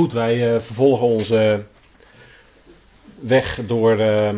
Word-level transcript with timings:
Goed, 0.00 0.12
wij 0.12 0.54
uh, 0.54 0.60
vervolgen 0.60 1.06
onze 1.06 1.64
weg 3.18 3.66
door 3.66 4.00
uh, 4.00 4.34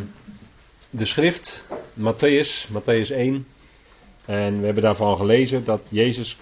de 0.90 1.04
schrift, 1.04 1.68
Matthäus, 1.94 2.68
Matthäus 2.72 3.10
1. 3.10 3.46
En 4.24 4.58
we 4.58 4.64
hebben 4.64 4.82
daarvan 4.82 5.16
gelezen 5.16 5.64
dat 5.64 5.80
Jezus 5.88 6.38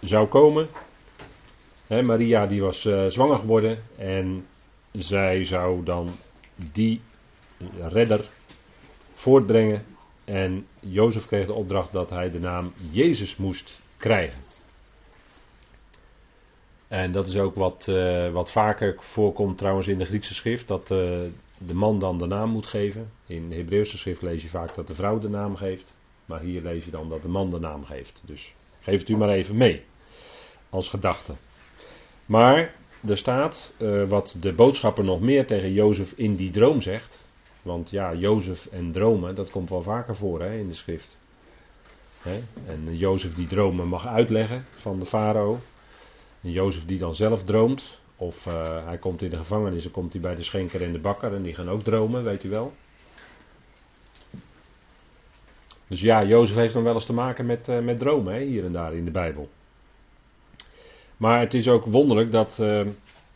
zou 0.00 0.28
komen. 0.28 0.68
Maria 1.86 2.46
die 2.46 2.62
was 2.62 2.84
uh, 2.84 3.06
zwanger 3.06 3.38
geworden 3.38 3.82
en 3.96 4.46
zij 4.92 5.44
zou 5.44 5.84
dan 5.84 6.16
die 6.72 7.00
redder 7.80 8.30
voortbrengen. 9.14 9.84
En 10.24 10.66
Jozef 10.80 11.26
kreeg 11.26 11.46
de 11.46 11.52
opdracht 11.52 11.92
dat 11.92 12.10
hij 12.10 12.30
de 12.30 12.40
naam 12.40 12.72
Jezus 12.90 13.36
moest 13.36 13.80
krijgen. 13.96 14.45
En 16.88 17.12
dat 17.12 17.26
is 17.26 17.36
ook 17.36 17.54
wat, 17.54 17.86
uh, 17.90 18.30
wat 18.30 18.50
vaker 18.50 18.96
voorkomt 18.98 19.58
trouwens 19.58 19.88
in 19.88 19.98
de 19.98 20.04
Griekse 20.04 20.34
schrift, 20.34 20.68
dat 20.68 20.90
uh, 20.90 20.98
de 21.58 21.74
man 21.74 21.98
dan 21.98 22.18
de 22.18 22.26
naam 22.26 22.50
moet 22.50 22.66
geven. 22.66 23.10
In 23.26 23.48
de 23.48 23.54
Hebreeuwse 23.54 23.98
schrift 23.98 24.22
lees 24.22 24.42
je 24.42 24.48
vaak 24.48 24.74
dat 24.74 24.86
de 24.86 24.94
vrouw 24.94 25.18
de 25.18 25.28
naam 25.28 25.56
geeft, 25.56 25.94
maar 26.24 26.40
hier 26.40 26.62
lees 26.62 26.84
je 26.84 26.90
dan 26.90 27.08
dat 27.08 27.22
de 27.22 27.28
man 27.28 27.50
de 27.50 27.58
naam 27.58 27.84
geeft. 27.84 28.22
Dus 28.24 28.54
geef 28.80 29.00
het 29.00 29.08
u 29.08 29.16
maar 29.16 29.28
even 29.28 29.56
mee, 29.56 29.84
als 30.70 30.88
gedachte. 30.88 31.32
Maar 32.26 32.74
er 33.08 33.18
staat 33.18 33.72
uh, 33.78 34.08
wat 34.08 34.36
de 34.40 34.52
boodschapper 34.52 35.04
nog 35.04 35.20
meer 35.20 35.46
tegen 35.46 35.72
Jozef 35.72 36.12
in 36.16 36.36
die 36.36 36.50
droom 36.50 36.80
zegt. 36.80 37.24
Want 37.62 37.90
ja, 37.90 38.14
Jozef 38.14 38.66
en 38.66 38.92
dromen, 38.92 39.34
dat 39.34 39.50
komt 39.50 39.68
wel 39.68 39.82
vaker 39.82 40.16
voor 40.16 40.40
hè, 40.40 40.58
in 40.58 40.68
de 40.68 40.74
schrift. 40.74 41.16
Hè? 42.22 42.38
En 42.66 42.96
Jozef 42.96 43.34
die 43.34 43.46
dromen 43.46 43.88
mag 43.88 44.06
uitleggen 44.06 44.64
van 44.74 44.98
de 44.98 45.06
farao. 45.06 45.58
En 46.46 46.52
Jozef 46.52 46.84
die 46.84 46.98
dan 46.98 47.14
zelf 47.14 47.44
droomt. 47.44 47.98
Of 48.16 48.46
uh, 48.46 48.84
hij 48.86 48.98
komt 48.98 49.22
in 49.22 49.30
de 49.30 49.36
gevangenis 49.36 49.84
en 49.84 49.90
komt 49.90 50.12
hij 50.12 50.22
bij 50.22 50.34
de 50.34 50.42
schenker 50.42 50.82
en 50.82 50.92
de 50.92 50.98
bakker. 50.98 51.34
En 51.34 51.42
die 51.42 51.54
gaan 51.54 51.68
ook 51.68 51.82
dromen, 51.82 52.24
weet 52.24 52.44
u 52.44 52.48
wel. 52.48 52.72
Dus 55.86 56.00
ja, 56.00 56.24
Jozef 56.24 56.56
heeft 56.56 56.74
dan 56.74 56.82
wel 56.82 56.94
eens 56.94 57.06
te 57.06 57.12
maken 57.12 57.46
met, 57.46 57.68
uh, 57.68 57.78
met 57.78 57.98
dromen, 57.98 58.34
hè, 58.34 58.40
hier 58.40 58.64
en 58.64 58.72
daar 58.72 58.94
in 58.94 59.04
de 59.04 59.10
Bijbel. 59.10 59.48
Maar 61.16 61.40
het 61.40 61.54
is 61.54 61.68
ook 61.68 61.84
wonderlijk 61.84 62.32
dat 62.32 62.58
uh, 62.60 62.86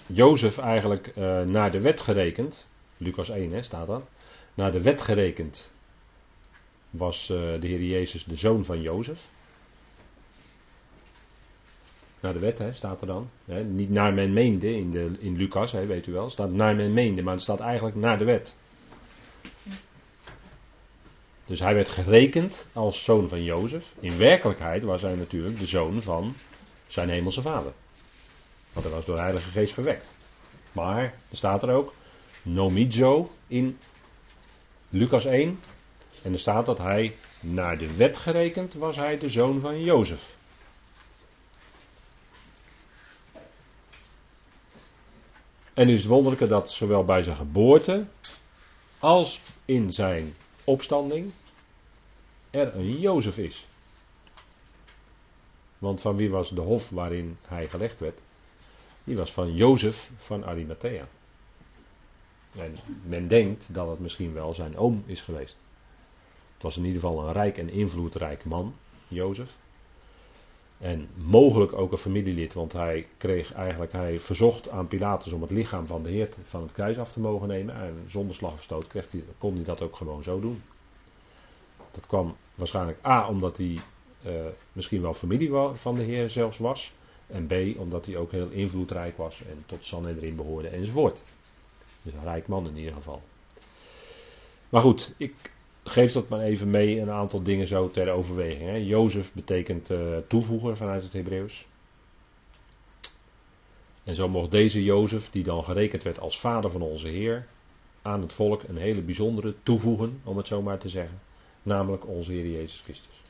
Jozef 0.06 0.58
eigenlijk 0.58 1.16
naar 1.46 1.70
de 1.70 1.80
wet 1.80 2.00
gerekend. 2.00 2.68
Lucas 2.96 3.28
1 3.28 3.52
hè, 3.52 3.62
staat 3.62 3.86
dat. 3.86 4.08
Naar 4.54 4.72
de 4.72 4.82
wet 4.82 5.02
gerekend 5.02 5.72
was 6.90 7.26
de 7.26 7.58
Heer 7.60 7.82
Jezus 7.82 8.24
de 8.24 8.36
zoon 8.36 8.64
van 8.64 8.80
Jozef. 8.80 9.28
Naar 12.20 12.32
de 12.32 12.38
wet, 12.38 12.58
hè, 12.58 12.72
staat 12.72 13.00
er 13.00 13.06
dan. 13.06 13.30
Hè, 13.44 13.64
niet 13.64 13.90
naar 13.90 14.14
men 14.14 14.32
meende 14.32 14.76
in, 14.76 14.90
de, 14.90 15.10
in 15.18 15.36
Lucas, 15.36 15.72
hè, 15.72 15.86
weet 15.86 16.06
u 16.06 16.12
wel. 16.12 16.30
staat 16.30 16.52
naar 16.52 16.76
men 16.76 16.92
meende, 16.92 17.22
maar 17.22 17.34
het 17.34 17.42
staat 17.42 17.60
eigenlijk 17.60 17.96
naar 17.96 18.18
de 18.18 18.24
wet. 18.24 18.56
Dus 21.46 21.60
hij 21.60 21.74
werd 21.74 21.88
gerekend 21.88 22.68
als 22.72 23.04
zoon 23.04 23.28
van 23.28 23.44
Jozef. 23.44 23.94
In 24.00 24.18
werkelijkheid 24.18 24.82
was 24.82 25.02
hij 25.02 25.14
natuurlijk 25.14 25.58
de 25.58 25.66
zoon 25.66 26.02
van 26.02 26.34
zijn 26.86 27.08
hemelse 27.08 27.42
vader. 27.42 27.72
Want 28.72 28.86
hij 28.86 28.94
was 28.94 29.04
door 29.04 29.14
de 29.16 29.22
Heilige 29.22 29.50
Geest 29.50 29.74
verwekt. 29.74 30.06
Maar, 30.72 31.02
er 31.02 31.36
staat 31.36 31.62
er 31.62 31.70
ook, 31.74 31.94
nomizo 32.42 33.30
in 33.46 33.78
Lucas 34.88 35.24
1. 35.24 35.58
En 36.22 36.32
er 36.32 36.38
staat 36.38 36.66
dat 36.66 36.78
hij 36.78 37.14
naar 37.40 37.78
de 37.78 37.96
wet 37.96 38.16
gerekend 38.16 38.74
was 38.74 38.96
hij 38.96 39.18
de 39.18 39.28
zoon 39.28 39.60
van 39.60 39.82
Jozef. 39.82 40.38
En 45.80 45.86
nu 45.86 45.92
is 45.92 46.00
het 46.00 46.10
wonderlijke 46.10 46.46
dat 46.46 46.70
zowel 46.70 47.04
bij 47.04 47.22
zijn 47.22 47.36
geboorte 47.36 48.06
als 48.98 49.40
in 49.64 49.92
zijn 49.92 50.34
opstanding 50.64 51.32
er 52.50 52.74
een 52.74 53.00
Jozef 53.00 53.38
is. 53.38 53.66
Want 55.78 56.00
van 56.00 56.16
wie 56.16 56.30
was 56.30 56.50
de 56.50 56.60
hof 56.60 56.90
waarin 56.90 57.36
hij 57.42 57.68
gelegd 57.68 57.98
werd? 57.98 58.18
Die 59.04 59.16
was 59.16 59.32
van 59.32 59.54
Jozef 59.54 60.10
van 60.16 60.44
Arimathea. 60.44 61.08
En 62.56 62.74
men 63.02 63.28
denkt 63.28 63.74
dat 63.74 63.90
het 63.90 63.98
misschien 63.98 64.32
wel 64.32 64.54
zijn 64.54 64.76
oom 64.76 65.02
is 65.06 65.20
geweest. 65.20 65.56
Het 66.54 66.62
was 66.62 66.76
in 66.76 66.84
ieder 66.84 67.00
geval 67.00 67.26
een 67.26 67.32
rijk 67.32 67.58
en 67.58 67.68
invloedrijk 67.68 68.44
man, 68.44 68.74
Jozef. 69.08 69.56
En 70.80 71.08
mogelijk 71.14 71.72
ook 71.72 71.92
een 71.92 71.98
familielid, 71.98 72.54
want 72.54 72.72
hij 72.72 73.06
kreeg 73.16 73.52
eigenlijk, 73.52 73.92
hij 73.92 74.20
verzocht 74.20 74.68
aan 74.68 74.88
Pilatus 74.88 75.32
om 75.32 75.42
het 75.42 75.50
lichaam 75.50 75.86
van 75.86 76.02
de 76.02 76.10
Heer 76.10 76.28
van 76.42 76.62
het 76.62 76.72
kruis 76.72 76.98
af 76.98 77.12
te 77.12 77.20
mogen 77.20 77.48
nemen. 77.48 77.74
En 77.74 78.04
zonder 78.06 78.34
slag 78.34 78.52
of 78.52 78.62
stoot 78.62 78.86
kreeg 78.86 79.10
hij, 79.10 79.24
kon 79.38 79.54
hij 79.54 79.64
dat 79.64 79.82
ook 79.82 79.96
gewoon 79.96 80.22
zo 80.22 80.40
doen. 80.40 80.62
Dat 81.90 82.06
kwam 82.06 82.36
waarschijnlijk 82.54 83.06
A, 83.06 83.28
omdat 83.28 83.56
hij 83.56 83.78
uh, 84.26 84.32
misschien 84.72 85.02
wel 85.02 85.14
familie 85.14 85.50
van 85.72 85.94
de 85.94 86.02
Heer 86.02 86.30
zelfs 86.30 86.58
was. 86.58 86.92
En 87.26 87.46
B, 87.46 87.78
omdat 87.78 88.06
hij 88.06 88.16
ook 88.16 88.30
heel 88.30 88.48
invloedrijk 88.48 89.16
was 89.16 89.42
en 89.42 89.62
tot 89.66 89.84
Sanhedrin 89.84 90.36
behoorde 90.36 90.68
enzovoort. 90.68 91.22
Dus 92.02 92.12
een 92.12 92.24
rijk 92.24 92.46
man 92.46 92.66
in 92.66 92.76
ieder 92.76 92.94
geval. 92.94 93.22
Maar 94.68 94.82
goed, 94.82 95.14
ik 95.16 95.52
geef 95.84 96.12
dat 96.12 96.28
maar 96.28 96.40
even 96.40 96.70
mee, 96.70 97.00
een 97.00 97.10
aantal 97.10 97.42
dingen 97.42 97.66
zo 97.66 97.90
ter 97.90 98.10
overweging. 98.10 98.70
Hè. 98.70 98.76
Jozef 98.76 99.32
betekent 99.32 99.90
uh, 99.90 100.16
toevoeger 100.28 100.76
vanuit 100.76 101.02
het 101.02 101.12
Hebreeuws. 101.12 101.66
En 104.04 104.14
zo 104.14 104.28
mocht 104.28 104.50
deze 104.50 104.84
Jozef, 104.84 105.30
die 105.30 105.42
dan 105.42 105.64
gerekend 105.64 106.02
werd 106.02 106.20
als 106.20 106.40
vader 106.40 106.70
van 106.70 106.82
onze 106.82 107.08
Heer, 107.08 107.46
aan 108.02 108.20
het 108.20 108.32
volk 108.32 108.62
een 108.62 108.76
hele 108.76 109.02
bijzondere 109.02 109.54
toevoegen, 109.62 110.20
om 110.24 110.36
het 110.36 110.46
zo 110.46 110.62
maar 110.62 110.78
te 110.78 110.88
zeggen. 110.88 111.20
Namelijk 111.62 112.08
onze 112.08 112.32
Heer 112.32 112.50
Jezus 112.50 112.80
Christus. 112.80 113.22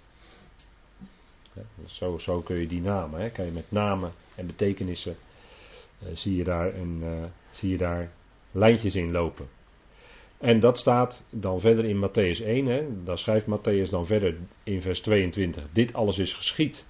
zo, 1.86 2.18
zo, 2.18 2.40
kun 2.40 2.56
je 2.56 2.66
die 2.66 2.80
namen, 2.80 3.20
hè, 3.20 3.30
kan 3.30 3.44
je 3.44 3.50
met 3.50 3.70
namen 3.70 4.12
en 4.34 4.46
betekenissen, 4.46 5.16
uh, 6.02 6.08
zie, 6.16 6.36
je 6.36 6.44
daar 6.44 6.74
een, 6.74 7.00
uh, 7.02 7.24
zie 7.50 7.70
je 7.70 7.76
daar 7.76 8.12
lijntjes 8.50 8.94
in 8.94 9.12
lopen. 9.12 9.48
En 10.40 10.60
dat 10.60 10.78
staat 10.78 11.24
dan 11.30 11.60
verder 11.60 11.84
in 11.84 12.08
Matthäus 12.08 12.44
1. 12.44 12.66
Hè, 12.66 13.04
daar 13.04 13.18
schrijft 13.18 13.46
Matthäus 13.46 13.90
dan 13.90 14.06
verder 14.06 14.36
in 14.62 14.82
vers 14.82 15.00
22. 15.00 15.64
Dit 15.72 15.92
alles 15.92 16.18
is 16.18 16.32
geschied. 16.32 16.86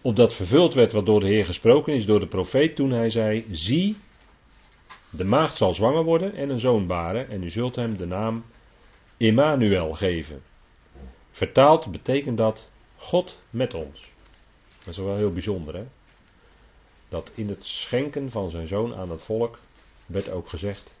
Opdat 0.00 0.34
vervuld 0.34 0.74
werd 0.74 0.92
wat 0.92 1.06
door 1.06 1.20
de 1.20 1.26
Heer 1.26 1.44
gesproken 1.44 1.94
is 1.94 2.06
door 2.06 2.20
de 2.20 2.26
profeet 2.26 2.76
toen 2.76 2.90
hij 2.90 3.10
zei: 3.10 3.46
Zie, 3.50 3.96
de 5.10 5.24
maagd 5.24 5.56
zal 5.56 5.74
zwanger 5.74 6.04
worden 6.04 6.34
en 6.34 6.50
een 6.50 6.60
zoon 6.60 6.86
baren. 6.86 7.28
En 7.28 7.42
u 7.42 7.50
zult 7.50 7.76
hem 7.76 7.96
de 7.96 8.06
naam 8.06 8.44
Immanuel 9.16 9.94
geven. 9.94 10.42
Vertaald 11.30 11.90
betekent 11.90 12.36
dat 12.36 12.70
God 12.96 13.42
met 13.50 13.74
ons. 13.74 14.12
Dat 14.78 14.88
is 14.88 14.96
wel 14.96 15.16
heel 15.16 15.32
bijzonder 15.32 15.74
hè. 15.74 15.84
Dat 17.08 17.30
in 17.34 17.48
het 17.48 17.66
schenken 17.66 18.30
van 18.30 18.50
zijn 18.50 18.66
zoon 18.66 18.94
aan 18.94 19.10
het 19.10 19.22
volk 19.22 19.58
werd 20.06 20.28
ook 20.28 20.48
gezegd 20.48 20.95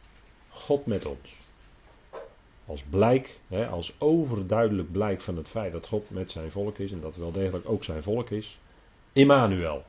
God 0.56 0.86
met 0.86 1.06
ons. 1.06 1.36
Als 2.66 2.82
blijk, 2.82 3.38
hè, 3.48 3.68
als 3.68 3.94
overduidelijk 3.98 4.92
blijk 4.92 5.20
van 5.20 5.36
het 5.36 5.48
feit 5.48 5.72
dat 5.72 5.86
God 5.86 6.10
met 6.10 6.30
zijn 6.30 6.50
volk 6.50 6.78
is 6.78 6.92
en 6.92 7.00
dat 7.00 7.16
wel 7.16 7.32
degelijk 7.32 7.68
ook 7.68 7.84
zijn 7.84 8.02
volk 8.02 8.30
is. 8.30 8.58
Immanuel. 9.12 9.84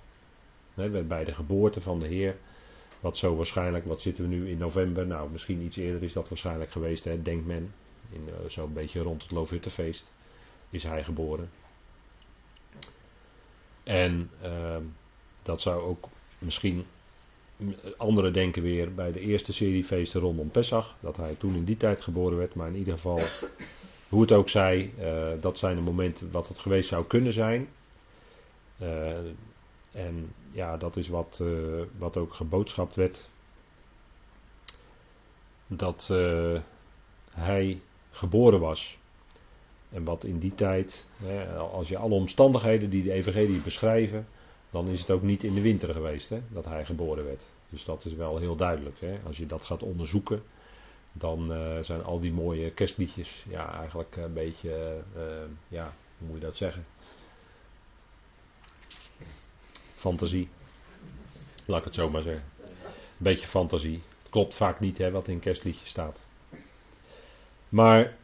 Hè, 0.73 1.03
bij 1.03 1.23
de 1.23 1.33
geboorte 1.33 1.81
van 1.81 1.99
de 1.99 2.07
Heer. 2.07 2.37
Wat 2.99 3.17
zo 3.17 3.35
waarschijnlijk, 3.35 3.85
wat 3.85 4.01
zitten 4.01 4.23
we 4.23 4.35
nu 4.35 4.49
in 4.49 4.57
november? 4.57 5.07
Nou, 5.07 5.29
misschien 5.29 5.61
iets 5.61 5.77
eerder 5.77 6.03
is 6.03 6.13
dat 6.13 6.29
waarschijnlijk 6.29 6.71
geweest, 6.71 7.03
hè, 7.03 7.21
denkt 7.21 7.45
men. 7.45 7.73
In, 8.09 8.27
uh, 8.27 8.49
Zo'n 8.49 8.73
beetje 8.73 9.01
rond 9.01 9.21
het 9.21 9.31
Loofhuttenfeest 9.31 10.11
is 10.69 10.83
hij 10.83 11.03
geboren. 11.03 11.49
En 13.83 14.29
uh, 14.43 14.77
dat 15.43 15.61
zou 15.61 15.81
ook 15.81 16.07
misschien 16.39 16.85
Anderen 17.97 18.33
denken 18.33 18.61
weer 18.61 18.93
bij 18.93 19.11
de 19.11 19.19
eerste 19.19 19.53
serie 19.53 19.83
feesten 19.83 20.21
rondom 20.21 20.51
Pesach, 20.51 20.95
dat 20.99 21.17
hij 21.17 21.35
toen 21.35 21.55
in 21.55 21.63
die 21.63 21.77
tijd 21.77 22.01
geboren 22.01 22.37
werd. 22.37 22.55
Maar 22.55 22.67
in 22.67 22.75
ieder 22.75 22.93
geval, 22.93 23.19
hoe 24.09 24.21
het 24.21 24.31
ook 24.31 24.49
zij, 24.49 24.93
uh, 24.99 25.41
dat 25.41 25.57
zijn 25.57 25.75
de 25.75 25.81
momenten 25.81 26.31
wat 26.31 26.47
het 26.47 26.59
geweest 26.59 26.89
zou 26.89 27.05
kunnen 27.05 27.33
zijn. 27.33 27.67
Uh, 28.81 29.17
en 29.91 30.33
ja, 30.51 30.77
dat 30.77 30.95
is 30.95 31.07
wat, 31.07 31.39
uh, 31.41 31.81
wat 31.97 32.17
ook 32.17 32.33
geboodschapt 32.33 32.95
werd. 32.95 33.29
Dat 35.67 36.13
hij 37.31 37.81
geboren 38.11 38.59
was. 38.59 38.97
En 39.89 40.03
wat 40.03 40.23
in 40.23 40.39
die 40.39 40.55
tijd, 40.55 41.05
hè, 41.23 41.55
als 41.55 41.87
je 41.87 41.97
alle 41.97 42.13
omstandigheden 42.13 42.89
die 42.89 43.03
de 43.03 43.11
evangelie 43.11 43.61
beschrijven, 43.61 44.27
dan 44.69 44.87
is 44.87 44.99
het 44.99 45.11
ook 45.11 45.21
niet 45.21 45.43
in 45.43 45.53
de 45.53 45.61
winter 45.61 45.93
geweest 45.93 46.29
hè, 46.29 46.41
dat 46.49 46.65
hij 46.65 46.85
geboren 46.85 47.25
werd. 47.25 47.41
Dus 47.69 47.85
dat 47.85 48.05
is 48.05 48.13
wel 48.13 48.37
heel 48.37 48.55
duidelijk. 48.55 48.99
Hè. 48.99 49.19
Als 49.25 49.37
je 49.37 49.45
dat 49.45 49.63
gaat 49.63 49.83
onderzoeken, 49.83 50.43
dan 51.11 51.51
uh, 51.51 51.79
zijn 51.81 52.03
al 52.03 52.19
die 52.19 52.33
mooie 52.33 52.71
kerstliedjes 52.71 53.45
ja, 53.49 53.73
eigenlijk 53.73 54.15
een 54.15 54.33
beetje, 54.33 55.01
uh, 55.17 55.23
ja, 55.67 55.93
hoe 56.17 56.27
moet 56.27 56.39
je 56.39 56.45
dat 56.45 56.57
zeggen? 56.57 56.85
Fantasie. 59.95 60.49
Laat 61.65 61.79
ik 61.79 61.85
het 61.85 61.95
zo 61.95 62.09
maar 62.09 62.21
zeggen. 62.21 62.45
beetje 63.17 63.47
fantasie. 63.47 64.01
Het 64.17 64.29
klopt 64.29 64.55
vaak 64.55 64.79
niet 64.79 64.97
hè, 64.97 65.11
wat 65.11 65.27
in 65.27 65.39
kerstliedje 65.39 65.87
staat. 65.87 66.25
Maar 67.69 68.15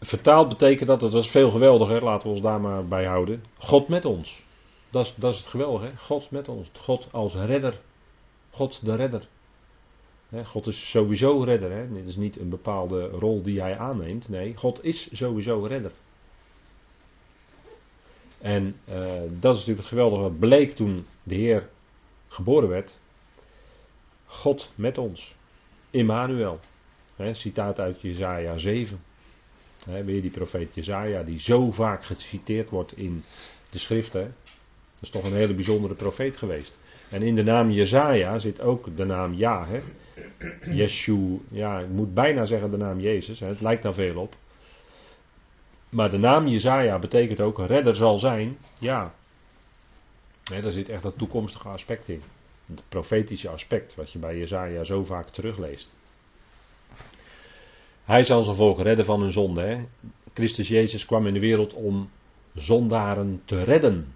vertaald 0.00 0.48
betekent 0.48 0.88
dat, 0.88 1.00
dat 1.00 1.14
is 1.14 1.30
veel 1.30 1.50
geweldiger, 1.50 2.04
laten 2.04 2.28
we 2.28 2.34
ons 2.34 2.42
daar 2.42 2.60
maar 2.60 2.86
bij 2.86 3.04
houden. 3.04 3.44
God 3.58 3.88
met 3.88 4.04
ons. 4.04 4.45
Dat 4.96 5.04
is, 5.04 5.14
dat 5.14 5.32
is 5.32 5.38
het 5.38 5.48
geweldige, 5.48 5.96
God 5.96 6.30
met 6.30 6.48
ons. 6.48 6.70
God 6.78 7.08
als 7.10 7.34
redder. 7.34 7.80
God 8.50 8.84
de 8.84 8.94
redder. 8.94 9.28
God 10.44 10.66
is 10.66 10.90
sowieso 10.90 11.42
redder. 11.42 11.72
Hè? 11.72 11.92
Dit 11.92 12.06
is 12.06 12.16
niet 12.16 12.38
een 12.38 12.48
bepaalde 12.48 13.08
rol 13.08 13.42
die 13.42 13.60
hij 13.60 13.78
aanneemt. 13.78 14.28
Nee, 14.28 14.56
God 14.56 14.84
is 14.84 15.16
sowieso 15.16 15.64
redder. 15.64 15.92
En 18.38 18.76
uh, 18.88 18.94
dat 19.20 19.54
is 19.54 19.58
natuurlijk 19.58 19.78
het 19.78 19.86
geweldige 19.86 20.22
wat 20.22 20.38
bleek 20.38 20.72
toen 20.72 21.06
de 21.22 21.34
Heer 21.34 21.68
geboren 22.28 22.68
werd. 22.68 22.98
God 24.26 24.70
met 24.74 24.98
ons. 24.98 25.36
Immanuel. 25.90 26.60
Hè, 27.16 27.34
citaat 27.34 27.78
uit 27.78 28.00
Jezaja 28.00 28.58
7. 28.58 29.00
Hè, 29.84 30.04
weer 30.04 30.22
die 30.22 30.30
profeet 30.30 30.74
Jezaja 30.74 31.22
die 31.22 31.40
zo 31.40 31.70
vaak 31.70 32.04
geciteerd 32.04 32.70
wordt 32.70 32.96
in 32.96 33.24
de 33.70 33.78
schriften. 33.78 34.34
Dat 34.96 35.02
is 35.02 35.10
toch 35.10 35.24
een 35.24 35.36
hele 35.36 35.54
bijzondere 35.54 35.94
profeet 35.94 36.36
geweest. 36.36 36.78
En 37.10 37.22
in 37.22 37.34
de 37.34 37.42
naam 37.42 37.70
Jezaja 37.70 38.38
zit 38.38 38.60
ook 38.60 38.96
de 38.96 39.04
naam 39.04 39.34
Ja. 39.34 39.66
Hè? 39.66 39.80
Yeshua, 40.72 41.38
ja, 41.50 41.78
ik 41.78 41.88
moet 41.88 42.14
bijna 42.14 42.44
zeggen 42.44 42.70
de 42.70 42.76
naam 42.76 43.00
Jezus. 43.00 43.40
Hè? 43.40 43.46
Het 43.46 43.60
lijkt 43.60 43.82
daar 43.82 43.94
veel 43.94 44.16
op. 44.16 44.36
Maar 45.88 46.10
de 46.10 46.18
naam 46.18 46.46
Jezaja 46.46 46.98
betekent 46.98 47.40
ook 47.40 47.58
redder 47.58 47.94
zal 47.94 48.18
zijn. 48.18 48.58
Ja. 48.78 49.14
Daar 50.42 50.72
zit 50.72 50.88
echt 50.88 51.02
dat 51.02 51.18
toekomstige 51.18 51.68
aspect 51.68 52.08
in. 52.08 52.22
Het 52.66 52.82
profetische 52.88 53.48
aspect, 53.48 53.94
wat 53.94 54.12
je 54.12 54.18
bij 54.18 54.38
Jezaja 54.38 54.84
zo 54.84 55.04
vaak 55.04 55.28
terugleest. 55.28 55.94
Hij 58.04 58.24
zal 58.24 58.42
zijn 58.42 58.56
volk 58.56 58.80
redden 58.80 59.04
van 59.04 59.20
hun 59.20 59.32
zonde. 59.32 59.60
Hè? 59.60 59.84
Christus 60.34 60.68
Jezus 60.68 61.06
kwam 61.06 61.26
in 61.26 61.34
de 61.34 61.40
wereld 61.40 61.74
om 61.74 62.10
zondaren 62.54 63.42
te 63.44 63.62
redden. 63.62 64.14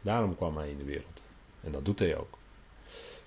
Daarom 0.00 0.36
kwam 0.36 0.56
hij 0.56 0.70
in 0.70 0.78
de 0.78 0.84
wereld. 0.84 1.22
En 1.60 1.72
dat 1.72 1.84
doet 1.84 1.98
hij 1.98 2.16
ook. 2.16 2.38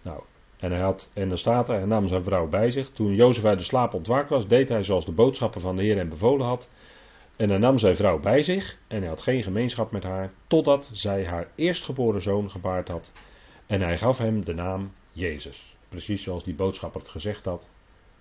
Nou, 0.01 0.23
en, 0.57 0.71
hij 0.71 0.81
had, 0.81 1.11
en 1.13 1.29
dan 1.29 1.37
staat 1.37 1.69
er, 1.69 1.75
hij 1.75 1.85
nam 1.85 2.07
zijn 2.07 2.23
vrouw 2.23 2.47
bij 2.47 2.71
zich. 2.71 2.89
Toen 2.89 3.15
Jozef 3.15 3.45
uit 3.45 3.57
de 3.57 3.65
slaap 3.65 3.93
ontwaakt 3.93 4.29
was, 4.29 4.47
deed 4.47 4.69
hij 4.69 4.83
zoals 4.83 5.05
de 5.05 5.11
boodschapper 5.11 5.61
van 5.61 5.75
de 5.75 5.81
Heer 5.81 5.97
hem 5.97 6.09
bevolen 6.09 6.47
had. 6.47 6.69
En 7.35 7.49
hij 7.49 7.57
nam 7.57 7.77
zijn 7.77 7.95
vrouw 7.95 8.19
bij 8.19 8.43
zich 8.43 8.77
en 8.87 8.99
hij 8.99 9.07
had 9.07 9.21
geen 9.21 9.43
gemeenschap 9.43 9.91
met 9.91 10.03
haar, 10.03 10.31
totdat 10.47 10.89
zij 10.91 11.25
haar 11.25 11.47
eerstgeboren 11.55 12.21
zoon 12.21 12.51
gebaard 12.51 12.87
had. 12.87 13.11
En 13.65 13.81
hij 13.81 13.97
gaf 13.97 14.17
hem 14.17 14.45
de 14.45 14.53
naam 14.53 14.91
Jezus. 15.11 15.75
Precies 15.89 16.23
zoals 16.23 16.43
die 16.43 16.53
boodschapper 16.53 17.01
het 17.01 17.09
gezegd 17.09 17.45
had. 17.45 17.69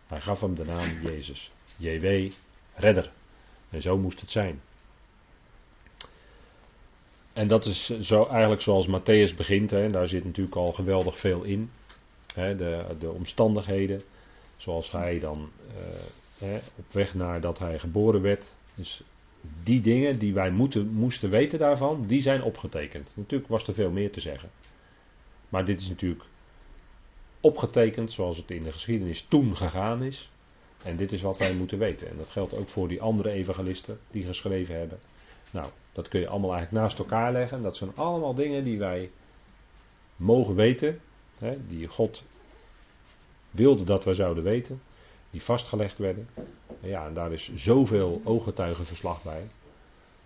Hij 0.07 0.21
gaf 0.21 0.41
hem 0.41 0.55
de 0.55 0.65
naam 0.65 0.89
Jezus. 1.03 1.53
JW, 1.77 2.33
redder. 2.75 3.13
En 3.71 3.83
zo 3.83 3.99
moest 3.99 4.21
het 4.21 4.31
zijn. 4.31 4.61
En 7.33 7.49
dat 7.49 7.67
is 7.67 8.01
zo 8.01 8.27
eigenlijk 8.27 8.63
zoals 8.63 8.87
Matthäus 8.87 9.37
begint. 9.37 9.71
Hè. 9.71 9.91
Daar 9.91 10.09
zit 10.09 10.25
natuurlijk 10.25 10.57
al 10.57 10.73
geweldig 10.73 11.19
veel 11.19 11.43
in. 11.43 11.71
Hè, 12.35 12.57
de, 12.57 12.85
de 12.99 13.11
omstandigheden. 13.11 14.03
Zoals 14.57 14.91
hij 14.91 15.19
dan 15.19 15.51
uh, 15.69 15.83
hè, 16.39 16.57
op 16.57 16.93
weg 16.93 17.15
naar 17.15 17.41
dat 17.41 17.59
hij 17.59 17.79
geboren 17.79 18.23
werd. 18.23 18.55
Dus 18.75 19.03
die 19.63 19.81
dingen 19.81 20.19
die 20.19 20.35
wij 20.35 20.51
moeten, 20.51 20.87
moesten 20.87 21.31
weten 21.31 21.59
daarvan, 21.59 22.07
die 22.07 22.23
zijn 22.23 22.43
opgetekend. 22.43 23.13
Natuurlijk 23.17 23.51
was 23.51 23.67
er 23.67 23.75
veel 23.75 23.91
meer 23.91 24.11
te 24.11 24.21
zeggen. 24.21 24.51
Maar 25.49 25.65
dit 25.65 25.81
is 25.81 25.89
natuurlijk 25.89 26.25
opgetekend 27.41 28.13
zoals 28.13 28.37
het 28.37 28.51
in 28.51 28.63
de 28.63 28.73
geschiedenis 28.73 29.27
toen 29.29 29.57
gegaan 29.57 30.03
is. 30.03 30.31
En 30.83 30.97
dit 30.97 31.13
is 31.13 31.23
wat 31.23 31.39
wij 31.39 31.55
moeten 31.55 31.79
weten. 31.79 32.09
En 32.09 32.17
dat 32.17 32.29
geldt 32.29 32.57
ook 32.57 32.69
voor 32.69 32.89
die 32.89 33.03
andere 33.03 33.31
evangelisten 33.31 33.99
die 34.11 34.25
geschreven 34.25 34.79
hebben. 34.79 34.99
Nou, 35.53 35.71
dat 35.93 36.09
kun 36.09 36.21
je 36.21 36.29
allemaal 36.29 36.53
eigenlijk 36.55 36.83
naast 36.83 36.99
elkaar 36.99 37.33
leggen. 37.33 37.63
Dat 37.63 37.77
zijn 37.77 37.97
allemaal 37.97 38.35
dingen 38.35 38.65
die 38.65 38.79
wij 38.79 39.11
mogen 40.17 40.55
weten. 40.55 41.01
Hè, 41.39 41.67
die 41.67 41.87
God 41.87 42.25
wilde 43.51 43.85
dat 43.85 44.05
wij 44.05 44.15
zouden 44.15 44.45
weten. 44.45 44.83
Die 45.31 45.43
vastgelegd 45.43 45.99
werden. 45.99 46.29
En 46.81 46.89
ja, 46.89 47.07
en 47.07 47.15
daar 47.15 47.33
is 47.33 47.55
zoveel 47.55 48.21
ooggetuigenverslag 48.25 49.23
bij. 49.23 49.49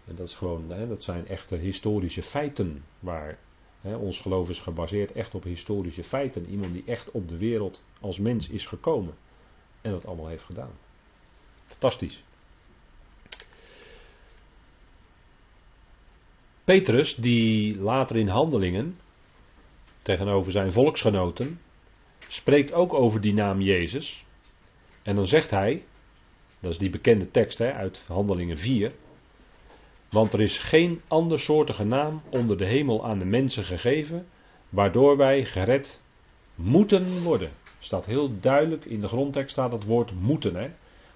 En 0.06 0.14
dat, 0.14 0.28
is 0.28 0.34
gewoon, 0.34 0.70
hè, 0.70 0.88
dat 0.88 1.02
zijn 1.02 1.28
echte 1.28 1.56
historische 1.56 2.22
feiten. 2.22 2.84
Waar 2.98 3.38
hè, 3.80 3.96
ons 3.96 4.20
geloof 4.20 4.48
is 4.48 4.60
gebaseerd 4.60 5.12
echt 5.12 5.34
op 5.34 5.42
historische 5.42 6.04
feiten. 6.04 6.46
Iemand 6.46 6.72
die 6.72 6.84
echt 6.86 7.10
op 7.10 7.28
de 7.28 7.36
wereld 7.36 7.82
als 8.00 8.18
mens 8.18 8.48
is 8.48 8.66
gekomen. 8.66 9.14
En 9.80 9.90
dat 9.90 10.06
allemaal 10.06 10.28
heeft 10.28 10.44
gedaan. 10.44 10.72
Fantastisch. 11.64 12.24
Petrus, 16.66 17.14
die 17.14 17.78
later 17.78 18.16
in 18.16 18.28
handelingen 18.28 18.98
tegenover 20.02 20.52
zijn 20.52 20.72
volksgenoten 20.72 21.60
spreekt 22.28 22.72
ook 22.72 22.94
over 22.94 23.20
die 23.20 23.32
naam 23.32 23.60
Jezus. 23.60 24.24
En 25.02 25.14
dan 25.14 25.26
zegt 25.26 25.50
hij, 25.50 25.84
dat 26.60 26.70
is 26.70 26.78
die 26.78 26.90
bekende 26.90 27.30
tekst 27.30 27.58
hè, 27.58 27.72
uit 27.72 28.04
Handelingen 28.06 28.58
4. 28.58 28.92
Want 30.10 30.32
er 30.32 30.40
is 30.40 30.58
geen 30.58 31.00
andersoortige 31.08 31.84
naam 31.84 32.22
onder 32.30 32.58
de 32.58 32.66
hemel 32.66 33.06
aan 33.06 33.18
de 33.18 33.24
mensen 33.24 33.64
gegeven, 33.64 34.26
waardoor 34.68 35.16
wij 35.16 35.44
gered 35.44 36.00
moeten 36.54 37.22
worden. 37.22 37.50
Staat 37.78 38.06
heel 38.06 38.40
duidelijk 38.40 38.84
in 38.84 39.00
de 39.00 39.08
grondtekst 39.08 39.50
staat 39.50 39.72
het 39.72 39.84
woord 39.84 40.12
moeten, 40.20 40.54
hè? 40.54 40.70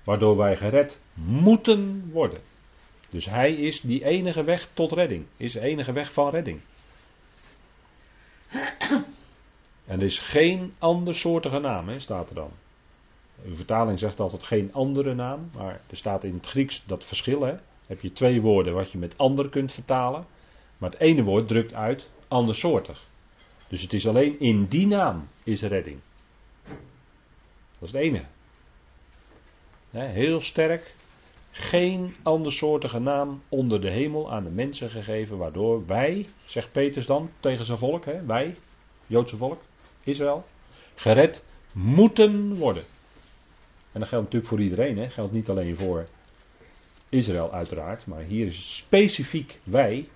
waardoor 0.04 0.36
wij 0.36 0.56
gered 0.56 1.00
moeten 1.14 2.10
worden. 2.12 2.49
Dus 3.10 3.24
hij 3.24 3.52
is 3.52 3.80
die 3.80 4.04
enige 4.04 4.44
weg 4.44 4.68
tot 4.72 4.92
redding, 4.92 5.26
is 5.36 5.52
de 5.52 5.60
enige 5.60 5.92
weg 5.92 6.12
van 6.12 6.30
redding. 6.30 6.60
En 9.86 9.98
er 9.98 10.02
is 10.02 10.18
geen 10.18 10.74
andersoortige 10.78 11.58
naam, 11.58 11.88
hè, 11.88 12.00
staat 12.00 12.28
er 12.28 12.34
dan. 12.34 12.50
Uw 13.44 13.54
vertaling 13.54 13.98
zegt 13.98 14.20
altijd 14.20 14.42
geen 14.42 14.72
andere 14.72 15.14
naam, 15.14 15.50
maar 15.54 15.80
er 15.86 15.96
staat 15.96 16.24
in 16.24 16.34
het 16.34 16.46
Grieks 16.46 16.82
dat 16.86 17.04
verschil. 17.04 17.40
Hè. 17.40 17.54
Heb 17.86 18.00
je 18.00 18.12
twee 18.12 18.40
woorden 18.40 18.74
wat 18.74 18.90
je 18.90 18.98
met 18.98 19.18
ander 19.18 19.48
kunt 19.48 19.72
vertalen, 19.72 20.26
maar 20.78 20.90
het 20.90 21.00
ene 21.00 21.22
woord 21.22 21.48
drukt 21.48 21.74
uit 21.74 22.10
andersoortig. 22.28 23.02
Dus 23.68 23.82
het 23.82 23.92
is 23.92 24.06
alleen 24.06 24.40
in 24.40 24.64
die 24.64 24.86
naam 24.86 25.28
is 25.44 25.62
redding. 25.62 26.00
Dat 27.78 27.88
is 27.88 27.92
het 27.92 28.02
enige. 28.02 28.26
heel 29.90 30.40
sterk. 30.40 30.94
Geen 31.50 32.14
andersoortige 32.22 32.98
naam 32.98 33.42
onder 33.48 33.80
de 33.80 33.90
hemel 33.90 34.32
aan 34.32 34.44
de 34.44 34.50
mensen 34.50 34.90
gegeven, 34.90 35.36
waardoor 35.36 35.86
wij, 35.86 36.28
zegt 36.44 36.72
Petrus 36.72 37.06
dan 37.06 37.30
tegen 37.40 37.64
zijn 37.64 37.78
volk, 37.78 38.04
hè, 38.04 38.24
wij, 38.24 38.56
Joodse 39.06 39.36
volk, 39.36 39.62
Israël, 40.02 40.44
gered 40.94 41.42
moeten 41.72 42.56
worden. 42.56 42.82
En 43.92 44.00
dat 44.00 44.08
geldt 44.08 44.24
natuurlijk 44.24 44.52
voor 44.52 44.60
iedereen, 44.60 44.98
hè? 44.98 45.10
geldt 45.10 45.32
niet 45.32 45.48
alleen 45.48 45.76
voor 45.76 46.06
Israël 47.08 47.52
uiteraard, 47.52 48.06
maar 48.06 48.22
hier 48.22 48.46
is 48.46 48.76
specifiek 48.76 49.58
wij, 49.62 50.08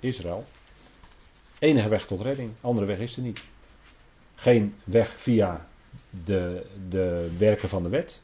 Israël, 0.00 0.44
enige 1.58 1.88
weg 1.88 2.06
tot 2.06 2.20
redding, 2.20 2.50
andere 2.60 2.86
weg 2.86 2.98
is 2.98 3.16
er 3.16 3.22
niet. 3.22 3.44
Geen 4.34 4.74
weg 4.84 5.20
via 5.20 5.68
de, 6.24 6.66
de 6.88 7.30
werken 7.38 7.68
van 7.68 7.82
de 7.82 7.88
wet. 7.88 8.22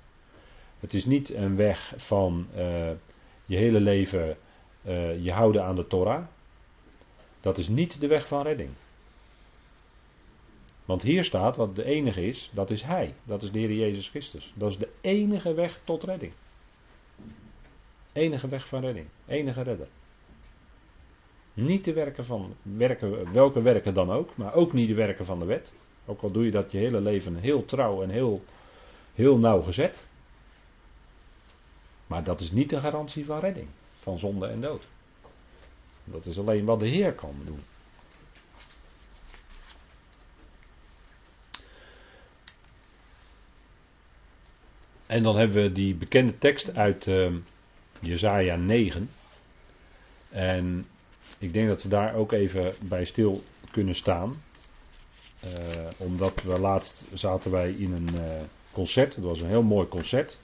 Het 0.82 0.94
is 0.94 1.04
niet 1.04 1.34
een 1.34 1.56
weg 1.56 1.92
van 1.96 2.46
uh, 2.56 2.90
je 3.44 3.56
hele 3.56 3.80
leven 3.80 4.36
uh, 4.86 5.24
je 5.24 5.32
houden 5.32 5.64
aan 5.64 5.76
de 5.76 5.86
Torah. 5.86 6.24
Dat 7.40 7.58
is 7.58 7.68
niet 7.68 8.00
de 8.00 8.06
weg 8.06 8.26
van 8.26 8.42
redding. 8.42 8.70
Want 10.84 11.02
hier 11.02 11.24
staat 11.24 11.56
wat 11.56 11.76
de 11.76 11.84
enige 11.84 12.26
is, 12.26 12.50
dat 12.52 12.70
is 12.70 12.82
Hij. 12.82 13.14
Dat 13.24 13.42
is 13.42 13.52
de 13.52 13.58
Heer 13.58 13.72
Jezus 13.72 14.08
Christus. 14.08 14.52
Dat 14.54 14.70
is 14.70 14.78
de 14.78 14.88
enige 15.00 15.54
weg 15.54 15.80
tot 15.84 16.04
redding. 16.04 16.32
Enige 18.12 18.48
weg 18.48 18.68
van 18.68 18.80
redding. 18.80 19.06
Enige 19.26 19.62
redder. 19.62 19.88
Niet 21.54 21.84
de 21.84 21.92
werken 21.92 22.24
van, 22.24 22.54
werken, 22.62 23.32
welke 23.32 23.62
werken 23.62 23.94
dan 23.94 24.10
ook, 24.10 24.36
maar 24.36 24.54
ook 24.54 24.72
niet 24.72 24.88
de 24.88 24.94
werken 24.94 25.24
van 25.24 25.38
de 25.38 25.44
wet. 25.44 25.72
Ook 26.06 26.22
al 26.22 26.30
doe 26.30 26.44
je 26.44 26.50
dat 26.50 26.72
je 26.72 26.78
hele 26.78 27.00
leven 27.00 27.36
heel 27.36 27.64
trouw 27.64 28.02
en 28.02 28.10
heel, 28.10 28.42
heel 29.14 29.38
nauwgezet. 29.38 30.10
Maar 32.06 32.24
dat 32.24 32.40
is 32.40 32.50
niet 32.50 32.70
de 32.70 32.80
garantie 32.80 33.24
van 33.24 33.40
redding, 33.40 33.68
van 33.94 34.18
zonde 34.18 34.46
en 34.46 34.60
dood. 34.60 34.82
Dat 36.04 36.26
is 36.26 36.38
alleen 36.38 36.64
wat 36.64 36.80
de 36.80 36.86
Heer 36.88 37.12
kan 37.12 37.34
doen. 37.44 37.62
En 45.06 45.22
dan 45.22 45.36
hebben 45.36 45.62
we 45.62 45.72
die 45.72 45.94
bekende 45.94 46.38
tekst 46.38 46.74
uit 46.76 47.06
uh, 47.06 47.32
Jezaja 48.00 48.56
9. 48.56 49.10
En 50.28 50.86
ik 51.38 51.52
denk 51.52 51.68
dat 51.68 51.82
we 51.82 51.88
daar 51.88 52.14
ook 52.14 52.32
even 52.32 52.74
bij 52.82 53.04
stil 53.04 53.42
kunnen 53.70 53.94
staan. 53.94 54.42
omdat 55.96 56.42
we 56.42 56.60
laatst 56.60 57.04
zaten 57.14 57.50
wij 57.50 57.70
in 57.72 57.92
een 57.92 58.08
concert. 58.72 59.14
Het 59.14 59.24
was 59.24 59.40
een 59.40 59.48
heel 59.48 59.62
mooi 59.62 59.88
concert. 59.88 60.38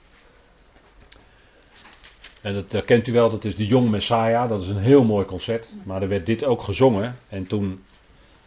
En 2.41 2.53
dat 2.53 2.73
uh, 2.73 2.81
kent 2.85 3.07
u 3.07 3.11
wel, 3.11 3.29
dat 3.29 3.45
is 3.45 3.55
de 3.55 3.67
Jong 3.67 3.89
Messiah. 3.89 4.49
Dat 4.49 4.61
is 4.61 4.67
een 4.67 4.77
heel 4.77 5.03
mooi 5.03 5.25
concert. 5.25 5.67
Maar 5.85 6.01
er 6.01 6.07
werd 6.07 6.25
dit 6.25 6.45
ook 6.45 6.61
gezongen. 6.61 7.15
En 7.29 7.47
toen, 7.47 7.79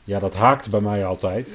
ja, 0.04 0.18
dat 0.18 0.34
haakte 0.34 0.70
bij 0.70 0.80
mij 0.80 1.04
altijd. 1.04 1.48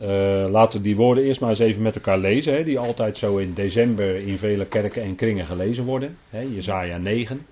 Uh, 0.00 0.46
laten 0.48 0.78
we 0.78 0.84
die 0.84 0.96
woorden 0.96 1.24
eerst 1.24 1.40
maar 1.40 1.50
eens 1.50 1.58
even 1.58 1.82
met 1.82 1.94
elkaar 1.94 2.18
lezen. 2.18 2.54
Hè, 2.54 2.64
die 2.64 2.78
altijd 2.78 3.16
zo 3.16 3.36
in 3.36 3.54
december 3.54 4.16
in 4.16 4.38
vele 4.38 4.66
kerken 4.66 5.02
en 5.02 5.16
kringen 5.16 5.46
gelezen 5.46 5.84
worden. 5.84 6.16
Hè, 6.30 6.40
Jezaja 6.40 6.98
9. 6.98 7.46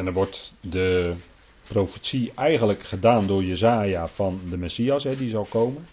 En 0.00 0.06
dan 0.06 0.14
wordt 0.14 0.52
de 0.60 1.14
profetie 1.68 2.32
eigenlijk 2.34 2.82
gedaan 2.82 3.26
door 3.26 3.44
Jezaja 3.44 4.08
van 4.08 4.40
de 4.50 4.56
Messias, 4.56 5.04
hè, 5.04 5.16
die 5.16 5.28
zal 5.28 5.44
komen. 5.44 5.86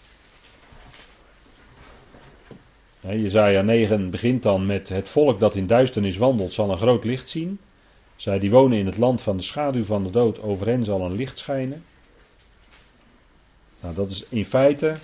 Jezaja 3.00 3.62
9 3.62 4.10
begint 4.10 4.42
dan 4.42 4.66
met 4.66 4.88
het 4.88 5.08
volk 5.08 5.38
dat 5.38 5.54
in 5.54 5.66
duisternis 5.66 6.16
wandelt 6.16 6.52
zal 6.52 6.70
een 6.70 6.76
groot 6.76 7.04
licht 7.04 7.28
zien. 7.28 7.60
Zij 8.16 8.38
die 8.38 8.50
wonen 8.50 8.78
in 8.78 8.86
het 8.86 8.96
land 8.96 9.22
van 9.22 9.36
de 9.36 9.42
schaduw 9.42 9.84
van 9.84 10.04
de 10.04 10.10
dood, 10.10 10.42
over 10.42 10.66
hen 10.66 10.84
zal 10.84 11.00
een 11.00 11.16
licht 11.16 11.38
schijnen. 11.38 11.84
Nou, 13.80 13.94
dat 13.94 14.10
is 14.10 14.24
in 14.28 14.44
feite 14.44 14.96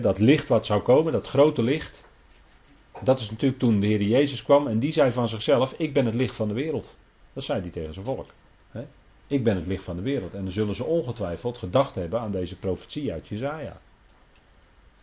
dat 0.00 0.18
licht 0.18 0.48
wat 0.48 0.66
zou 0.66 0.82
komen, 0.82 1.12
dat 1.12 1.28
grote 1.28 1.62
licht. 1.62 2.04
Dat 3.02 3.20
is 3.20 3.30
natuurlijk 3.30 3.60
toen 3.60 3.80
de 3.80 3.86
Heer 3.86 4.02
Jezus 4.02 4.42
kwam 4.42 4.66
en 4.66 4.78
die 4.78 4.92
zei 4.92 5.12
van 5.12 5.28
zichzelf: 5.28 5.74
Ik 5.76 5.92
ben 5.92 6.06
het 6.06 6.14
licht 6.14 6.34
van 6.34 6.48
de 6.48 6.54
wereld. 6.54 6.94
Dat 7.34 7.44
zei 7.44 7.60
hij 7.60 7.70
tegen 7.70 7.94
zijn 7.94 8.06
volk. 8.06 8.26
Ik 9.26 9.44
ben 9.44 9.56
het 9.56 9.66
licht 9.66 9.84
van 9.84 9.96
de 9.96 10.02
wereld. 10.02 10.34
En 10.34 10.42
dan 10.42 10.52
zullen 10.52 10.74
ze 10.74 10.84
ongetwijfeld 10.84 11.58
gedacht 11.58 11.94
hebben 11.94 12.20
aan 12.20 12.30
deze 12.30 12.58
profetie 12.58 13.12
uit 13.12 13.28
Jezaja. 13.28 13.80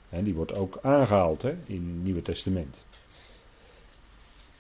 En 0.10 0.24
die 0.24 0.34
wordt 0.34 0.56
ook 0.56 0.80
aangehaald 0.82 1.44
in 1.44 1.56
het 1.66 2.04
Nieuwe 2.04 2.22
Testament. 2.22 2.84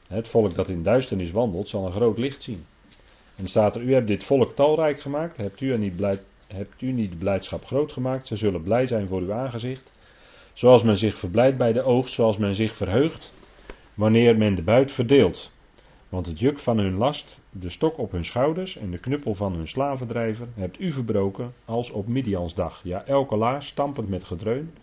Het 0.07 0.27
volk 0.27 0.55
dat 0.55 0.69
in 0.69 0.83
duisternis 0.83 1.31
wandelt, 1.31 1.69
zal 1.69 1.85
een 1.85 1.91
groot 1.91 2.17
licht 2.17 2.43
zien. 2.43 2.65
En 3.35 3.47
staat 3.47 3.75
er: 3.75 3.81
U 3.81 3.93
hebt 3.93 4.07
dit 4.07 4.23
volk 4.23 4.55
talrijk 4.55 4.99
gemaakt. 4.99 5.37
Hebt 5.37 5.61
u, 5.61 5.77
niet 5.77 6.19
hebt 6.47 6.81
u 6.81 6.91
niet 6.91 7.11
de 7.11 7.17
blijdschap 7.17 7.65
groot 7.65 7.91
gemaakt? 7.91 8.27
Ze 8.27 8.35
zullen 8.35 8.63
blij 8.63 8.85
zijn 8.85 9.07
voor 9.07 9.21
uw 9.21 9.33
aangezicht. 9.33 9.91
Zoals 10.53 10.83
men 10.83 10.97
zich 10.97 11.17
verblijdt 11.17 11.57
bij 11.57 11.73
de 11.73 11.81
oogst, 11.81 12.13
zoals 12.13 12.37
men 12.37 12.55
zich 12.55 12.75
verheugt. 12.75 13.33
Wanneer 13.93 14.37
men 14.37 14.55
de 14.55 14.61
buit 14.61 14.91
verdeelt. 14.91 15.51
Want 16.11 16.25
het 16.25 16.39
juk 16.39 16.59
van 16.59 16.77
hun 16.77 16.97
last, 16.97 17.41
de 17.49 17.69
stok 17.69 17.97
op 17.97 18.11
hun 18.11 18.25
schouders 18.25 18.77
en 18.77 18.91
de 18.91 18.97
knuppel 18.97 19.35
van 19.35 19.53
hun 19.53 19.67
slavendrijver 19.67 20.47
hebt 20.53 20.79
u 20.79 20.91
verbroken 20.91 21.53
als 21.65 21.91
op 21.91 22.07
Midians 22.07 22.53
dag. 22.53 22.81
Ja, 22.83 23.05
elke 23.05 23.35
laars 23.35 23.67
stampend 23.67 24.09
met 24.09 24.23
gedreun. 24.23 24.73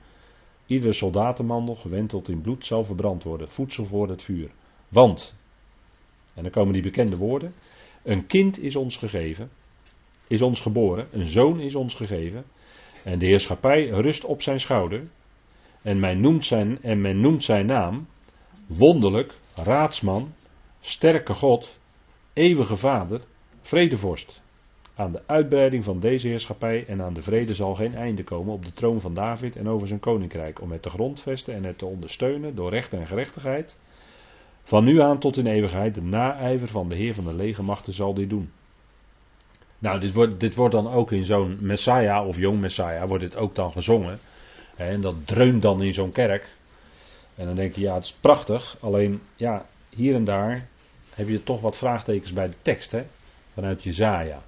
Iedere 0.67 0.93
soldatenmandel 0.93 1.75
gewenteld 1.75 2.29
in 2.29 2.41
bloed 2.41 2.65
zal 2.65 2.85
verbrand 2.85 3.23
worden, 3.23 3.49
voedsel 3.49 3.85
voor 3.85 4.09
het 4.09 4.23
vuur. 4.23 4.51
Want, 4.89 5.35
en 6.35 6.43
dan 6.43 6.53
komen 6.53 6.73
die 6.73 6.83
bekende 6.83 7.17
woorden, 7.17 7.55
een 8.03 8.27
kind 8.27 8.59
is 8.59 8.77
ons 8.77 8.97
gegeven, 8.97 9.51
is 10.29 10.43
ons 10.43 10.61
geboren, 10.61 11.09
een 11.11 11.29
zoon 11.29 11.61
is 11.61 11.75
ons 11.75 11.95
gegeven, 11.95 12.45
en 13.05 13.19
de 13.19 13.27
heerschappij 13.27 13.89
rust 13.89 14.25
op 14.25 14.43
zijn 14.43 14.61
schouder, 14.61 15.09
en 15.83 16.01
men 16.01 16.21
noemt 16.21 16.45
zijn, 16.45 16.83
en 16.83 17.01
men 17.01 17.21
noemt 17.21 17.43
zijn 17.43 17.67
naam, 17.67 18.07
wonderlijk, 18.67 19.35
raadsman, 19.55 20.33
sterke 20.89 21.35
God, 21.35 21.79
eeuwige 22.33 22.77
Vader, 22.77 23.21
vredevorst. 23.63 24.43
Aan 24.95 25.13
de 25.13 25.23
uitbreiding 25.27 25.85
van 25.85 26.01
deze 26.01 26.29
heerschappij 26.29 26.85
en 26.87 27.03
aan 27.03 27.15
de 27.15 27.23
vrede 27.23 27.55
zal 27.55 27.75
geen 27.75 27.95
einde 27.95 28.25
komen 28.25 28.53
op 28.53 28.65
de 28.65 28.73
troon 28.73 29.01
van 29.01 29.15
David 29.15 29.57
en 29.57 29.69
over 29.69 29.89
zijn 29.89 30.01
koninkrijk, 30.01 30.61
om 30.61 30.73
het 30.73 30.83
te 30.83 30.91
grondvesten 30.91 31.55
en 31.55 31.65
het 31.65 31.79
te 31.79 31.87
ondersteunen 31.87 32.55
door 32.55 32.71
recht 32.71 32.93
en 32.93 33.07
gerechtigheid. 33.07 33.79
Van 34.63 34.85
nu 34.85 35.01
aan 35.01 35.19
tot 35.19 35.37
in 35.37 35.47
eeuwigheid, 35.47 35.95
de 35.95 36.03
naijver 36.03 36.69
van 36.69 36.89
de 36.89 36.95
Heer 36.95 37.15
van 37.15 37.25
de 37.25 37.35
legermachten 37.35 37.93
zal 37.93 38.15
dit 38.15 38.31
doen. 38.31 38.51
Nou, 39.79 40.01
dit 40.01 40.13
wordt, 40.13 40.41
dit 40.41 40.55
wordt 40.55 40.75
dan 40.75 40.89
ook 40.89 41.13
in 41.13 41.25
zo'n 41.25 41.59
Messiah 41.61 42.27
of 42.27 42.37
jong 42.37 42.61
Messiah, 42.61 43.09
wordt 43.09 43.23
dit 43.23 43.37
ook 43.37 43.55
dan 43.55 43.73
gezongen. 43.73 44.19
En 44.77 45.01
dat 45.01 45.27
dreunt 45.27 45.63
dan 45.63 45.83
in 45.83 45.95
zo'n 45.95 46.13
kerk. 46.13 46.49
En 47.35 47.47
dan 47.47 47.55
denk 47.55 47.75
je, 47.75 47.81
ja, 47.81 47.95
het 47.95 48.05
is 48.05 48.17
prachtig. 48.21 48.77
Alleen, 48.81 49.21
ja, 49.37 49.67
hier 49.89 50.15
en 50.15 50.25
daar 50.25 50.69
heb 51.19 51.29
je 51.29 51.43
toch 51.43 51.61
wat 51.61 51.77
vraagtekens 51.77 52.33
bij 52.33 52.49
de 52.49 52.57
tekst, 52.63 52.91
hè? 52.91 53.05
vanuit 53.55 53.83
Jezaja. 53.83 54.43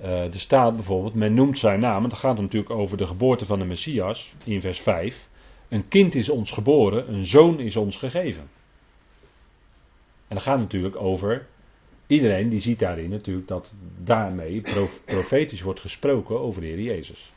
Uh, 0.00 0.34
er 0.34 0.40
staat 0.40 0.74
bijvoorbeeld, 0.74 1.14
men 1.14 1.34
noemt 1.34 1.58
zijn 1.58 1.80
naam, 1.80 2.02
en 2.02 2.08
dat 2.08 2.18
gaat 2.18 2.40
natuurlijk 2.40 2.72
over 2.72 2.96
de 2.96 3.06
geboorte 3.06 3.46
van 3.46 3.58
de 3.58 3.64
Messias, 3.64 4.34
in 4.44 4.60
vers 4.60 4.80
5. 4.80 5.28
Een 5.68 5.88
kind 5.88 6.14
is 6.14 6.28
ons 6.28 6.50
geboren, 6.50 7.14
een 7.14 7.26
zoon 7.26 7.60
is 7.60 7.76
ons 7.76 7.96
gegeven. 7.96 8.42
En 10.28 10.34
dat 10.34 10.42
gaat 10.42 10.58
natuurlijk 10.58 10.96
over 10.96 11.46
iedereen 12.06 12.48
die 12.48 12.60
ziet 12.60 12.78
daarin 12.78 13.10
natuurlijk 13.10 13.48
dat 13.48 13.74
daarmee 13.98 14.62
profetisch 15.04 15.62
wordt 15.62 15.80
gesproken 15.80 16.40
over 16.40 16.60
de 16.60 16.66
Heer 16.66 16.80
Jezus. 16.80 17.32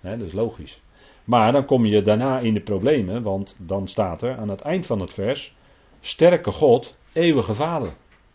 dat 0.00 0.20
is 0.20 0.32
logisch. 0.32 0.80
Maar 1.24 1.52
dan 1.52 1.64
kom 1.64 1.84
je 1.84 2.02
daarna 2.02 2.38
in 2.38 2.54
de 2.54 2.60
problemen, 2.62 3.22
want 3.22 3.56
dan 3.58 3.88
staat 3.88 4.22
er 4.22 4.36
aan 4.36 4.48
het 4.48 4.60
eind 4.60 4.86
van 4.86 5.00
het 5.00 5.12
vers: 5.12 5.54
Sterke 6.00 6.52
God, 6.52 6.96
eeuwige 7.12 7.54
Vader. 7.54 7.92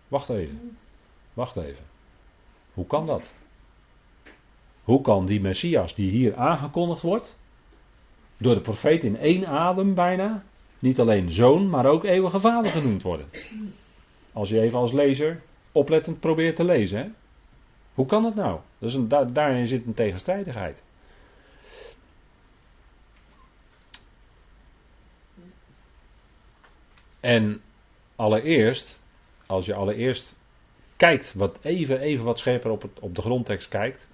Wacht 0.08 0.30
even. 0.30 0.78
Wacht 1.34 1.56
even. 1.56 1.86
Hoe 2.74 2.88
kan 2.88 3.06
dat? 3.06 3.34
Hoe 4.84 5.02
kan 5.02 5.26
die 5.26 5.42
Messias 5.42 5.96
die 5.96 6.12
hier 6.12 6.36
aangekondigd 6.36 7.02
wordt, 7.02 7.36
door 8.38 8.54
de 8.54 8.62
profeet 8.62 9.04
in 9.04 9.18
één 9.18 9.48
adem 9.48 9.94
bijna, 9.94 10.44
niet 10.80 11.00
alleen 11.00 11.32
zoon, 11.32 11.70
maar 11.70 11.86
ook 11.86 12.04
eeuwige 12.04 12.40
vader 12.40 12.72
genoemd 12.72 13.04
worden? 13.04 13.30
Als 14.34 14.50
je 14.50 14.60
even 14.60 14.80
als 14.80 14.92
lezer 14.92 15.42
oplettend 15.72 16.20
probeert 16.20 16.56
te 16.56 16.64
lezen. 16.64 16.98
Hè? 16.98 17.10
Hoe 17.94 18.06
kan 18.06 18.24
dat 18.24 18.36
nou? 18.36 18.60
Dus 18.78 18.94
een, 18.94 19.08
daarin 19.08 19.68
zit 19.68 19.86
een 19.86 19.94
tegenstrijdigheid. 19.94 20.84
En 27.20 27.62
allereerst, 28.18 29.02
als 29.46 29.66
je 29.66 29.74
allereerst 29.74 30.36
kijkt, 30.98 31.34
wat 31.34 31.60
even, 31.62 32.00
even 32.00 32.26
wat 32.26 32.40
scherper 32.40 32.72
op, 32.72 32.90
op 33.00 33.16
de 33.16 33.22
grondtekst 33.22 33.70
kijkt, 33.70 34.10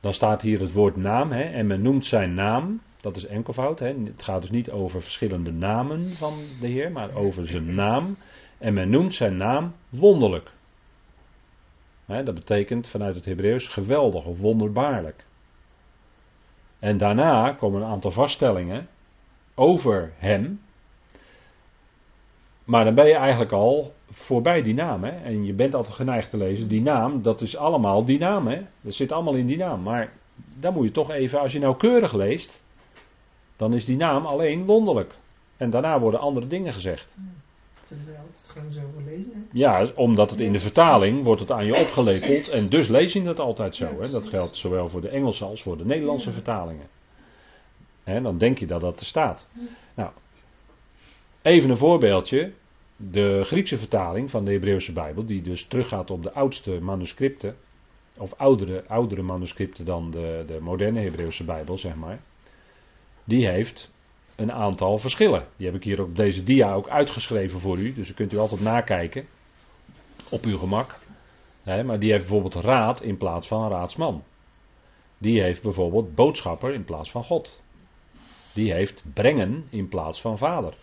dan 0.00 0.14
staat 0.14 0.42
hier 0.42 0.60
het 0.60 0.72
woord 0.72 0.96
naam 0.96 1.30
hè, 1.32 1.42
en 1.42 1.66
men 1.66 1.82
noemt 1.82 2.06
zijn 2.06 2.34
naam. 2.34 2.80
Dat 3.00 3.16
is 3.16 3.26
enkelvoud. 3.26 3.78
Hè. 3.78 3.86
Het 3.86 4.22
gaat 4.22 4.40
dus 4.40 4.50
niet 4.50 4.70
over 4.70 5.02
verschillende 5.02 5.52
namen 5.52 6.12
van 6.12 6.34
de 6.60 6.68
Heer, 6.68 6.92
maar 6.92 7.14
over 7.14 7.48
zijn 7.48 7.74
naam. 7.74 8.16
En 8.58 8.74
men 8.74 8.90
noemt 8.90 9.14
zijn 9.14 9.36
naam 9.36 9.74
wonderlijk. 9.88 10.50
Hè, 12.06 12.22
dat 12.22 12.34
betekent 12.34 12.88
vanuit 12.88 13.14
het 13.14 13.24
Hebreeuws 13.24 13.68
geweldig 13.68 14.24
of 14.24 14.38
wonderbaarlijk. 14.38 15.24
En 16.78 16.98
daarna 16.98 17.52
komen 17.52 17.82
een 17.82 17.88
aantal 17.88 18.10
vaststellingen 18.10 18.88
over 19.54 20.12
hem. 20.16 20.60
Maar 22.66 22.84
dan 22.84 22.94
ben 22.94 23.06
je 23.06 23.14
eigenlijk 23.14 23.52
al 23.52 23.94
voorbij 24.10 24.62
die 24.62 24.74
naam. 24.74 25.04
Hè? 25.04 25.10
En 25.10 25.44
je 25.44 25.52
bent 25.52 25.74
altijd 25.74 25.94
geneigd 25.94 26.30
te 26.30 26.36
lezen, 26.36 26.68
die 26.68 26.82
naam, 26.82 27.22
dat 27.22 27.40
is 27.40 27.56
allemaal 27.56 28.04
die 28.04 28.18
naam. 28.18 28.46
Hè? 28.46 28.62
Dat 28.80 28.94
zit 28.94 29.12
allemaal 29.12 29.34
in 29.34 29.46
die 29.46 29.56
naam. 29.56 29.82
Maar 29.82 30.12
dan 30.60 30.72
moet 30.72 30.84
je 30.84 30.90
toch 30.90 31.10
even, 31.10 31.40
als 31.40 31.52
je 31.52 31.58
nauwkeurig 31.58 32.12
leest, 32.12 32.62
dan 33.56 33.74
is 33.74 33.84
die 33.84 33.96
naam 33.96 34.26
alleen 34.26 34.64
wonderlijk. 34.64 35.14
En 35.56 35.70
daarna 35.70 36.00
worden 36.00 36.20
andere 36.20 36.46
dingen 36.46 36.72
gezegd. 36.72 37.14
Terwijl 37.86 38.26
het 38.32 38.48
gewoon 38.48 38.72
zo 38.72 38.80
lezen. 39.04 39.48
Ja, 39.52 39.86
omdat 39.94 40.30
het 40.30 40.40
in 40.40 40.52
de 40.52 40.60
vertaling 40.60 41.24
wordt 41.24 41.40
het 41.40 41.52
aan 41.52 41.66
je 41.66 41.76
opgelepeld. 41.76 42.48
En 42.48 42.68
dus 42.68 42.88
lees 42.88 43.12
je 43.12 43.22
het 43.22 43.40
altijd 43.40 43.76
zo. 43.76 44.00
Hè? 44.00 44.10
Dat 44.10 44.26
geldt 44.26 44.56
zowel 44.56 44.88
voor 44.88 45.00
de 45.00 45.08
Engelse 45.08 45.44
als 45.44 45.62
voor 45.62 45.76
de 45.76 45.84
Nederlandse 45.84 46.32
vertalingen. 46.32 46.86
En 48.04 48.22
dan 48.22 48.38
denk 48.38 48.58
je 48.58 48.66
dat 48.66 48.80
dat 48.80 49.00
er 49.00 49.06
staat. 49.06 49.48
Nou, 49.94 50.10
Even 51.46 51.70
een 51.70 51.76
voorbeeldje. 51.76 52.52
De 52.96 53.42
Griekse 53.44 53.78
vertaling 53.78 54.30
van 54.30 54.44
de 54.44 54.52
Hebreeuwse 54.52 54.92
Bijbel, 54.92 55.26
die 55.26 55.42
dus 55.42 55.66
teruggaat 55.66 56.10
op 56.10 56.22
de 56.22 56.32
oudste 56.32 56.80
manuscripten, 56.80 57.56
of 58.16 58.34
oudere, 58.34 58.84
oudere 58.86 59.22
manuscripten 59.22 59.84
dan 59.84 60.10
de, 60.10 60.44
de 60.46 60.58
moderne 60.60 61.00
Hebreeuwse 61.00 61.44
Bijbel, 61.44 61.78
zeg 61.78 61.94
maar, 61.94 62.20
die 63.24 63.48
heeft 63.48 63.90
een 64.36 64.52
aantal 64.52 64.98
verschillen. 64.98 65.46
Die 65.56 65.66
heb 65.66 65.76
ik 65.76 65.84
hier 65.84 66.02
op 66.02 66.16
deze 66.16 66.44
dia 66.44 66.74
ook 66.74 66.88
uitgeschreven 66.88 67.60
voor 67.60 67.78
u, 67.78 67.94
dus 67.94 68.14
kunt 68.14 68.32
u 68.32 68.38
altijd 68.38 68.60
nakijken 68.60 69.26
op 70.30 70.44
uw 70.44 70.58
gemak. 70.58 70.98
maar 71.64 71.98
die 71.98 72.10
heeft 72.10 72.28
bijvoorbeeld 72.28 72.64
raad 72.64 73.02
in 73.02 73.16
plaats 73.16 73.48
van 73.48 73.70
raadsman. 73.70 74.22
Die 75.18 75.42
heeft 75.42 75.62
bijvoorbeeld 75.62 76.14
boodschapper 76.14 76.72
in 76.72 76.84
plaats 76.84 77.10
van 77.10 77.24
God. 77.24 77.62
Die 78.54 78.72
heeft 78.72 79.04
brengen 79.14 79.66
in 79.70 79.88
plaats 79.88 80.20
van 80.20 80.38
vader. 80.38 80.74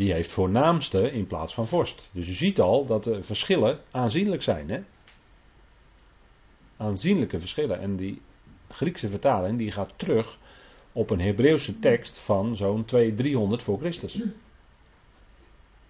Die 0.00 0.12
heeft 0.12 0.32
voornaamste 0.32 1.12
in 1.12 1.26
plaats 1.26 1.54
van 1.54 1.68
vorst. 1.68 2.10
Dus 2.12 2.28
u 2.28 2.32
ziet 2.32 2.60
al 2.60 2.86
dat 2.86 3.04
de 3.04 3.22
verschillen 3.22 3.80
aanzienlijk 3.90 4.42
zijn. 4.42 4.70
Hè? 4.70 4.80
Aanzienlijke 6.76 7.38
verschillen. 7.38 7.80
En 7.80 7.96
die 7.96 8.20
Griekse 8.68 9.08
vertaling 9.08 9.58
die 9.58 9.72
gaat 9.72 9.92
terug 9.96 10.38
op 10.92 11.10
een 11.10 11.20
Hebreeuwse 11.20 11.78
tekst 11.78 12.18
van 12.18 12.56
zo'n 12.56 12.84
200, 12.84 13.22
300 13.22 13.62
voor 13.62 13.78
Christus. 13.78 14.22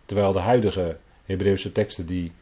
Terwijl 0.05 0.33
de 0.33 0.41
huidige 0.41 0.99
Hebreeuwse 1.25 1.73
teksten 1.73 2.07
die, 2.07 2.33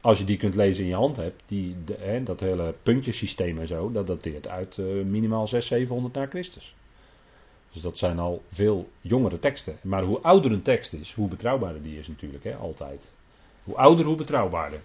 als 0.00 0.18
je 0.18 0.24
die 0.24 0.36
kunt 0.36 0.54
lezen 0.54 0.82
in 0.82 0.90
je 0.90 0.96
hand 0.96 1.16
hebt, 1.16 1.42
die, 1.46 1.76
de, 1.84 2.20
dat 2.24 2.40
hele 2.40 2.74
puntjesysteem 2.82 3.58
en 3.58 3.66
zo, 3.66 3.92
dat 3.92 4.06
dateert 4.06 4.48
uit 4.48 4.76
uh, 4.76 5.04
minimaal 5.04 5.48
600, 5.48 5.64
700 5.64 6.14
na 6.14 6.26
Christus. 6.26 6.74
Dus 7.72 7.82
dat 7.82 7.98
zijn 7.98 8.18
al 8.18 8.42
veel 8.48 8.88
jongere 9.00 9.38
teksten. 9.38 9.76
Maar 9.82 10.02
hoe 10.02 10.20
ouder 10.20 10.52
een 10.52 10.62
tekst 10.62 10.92
is, 10.92 11.12
hoe 11.12 11.28
betrouwbaarder 11.28 11.82
die 11.82 11.98
is 11.98 12.08
natuurlijk, 12.08 12.44
hè, 12.44 12.54
altijd. 12.54 13.12
Hoe 13.64 13.76
ouder, 13.76 14.04
hoe 14.04 14.16
betrouwbaarder. 14.16 14.80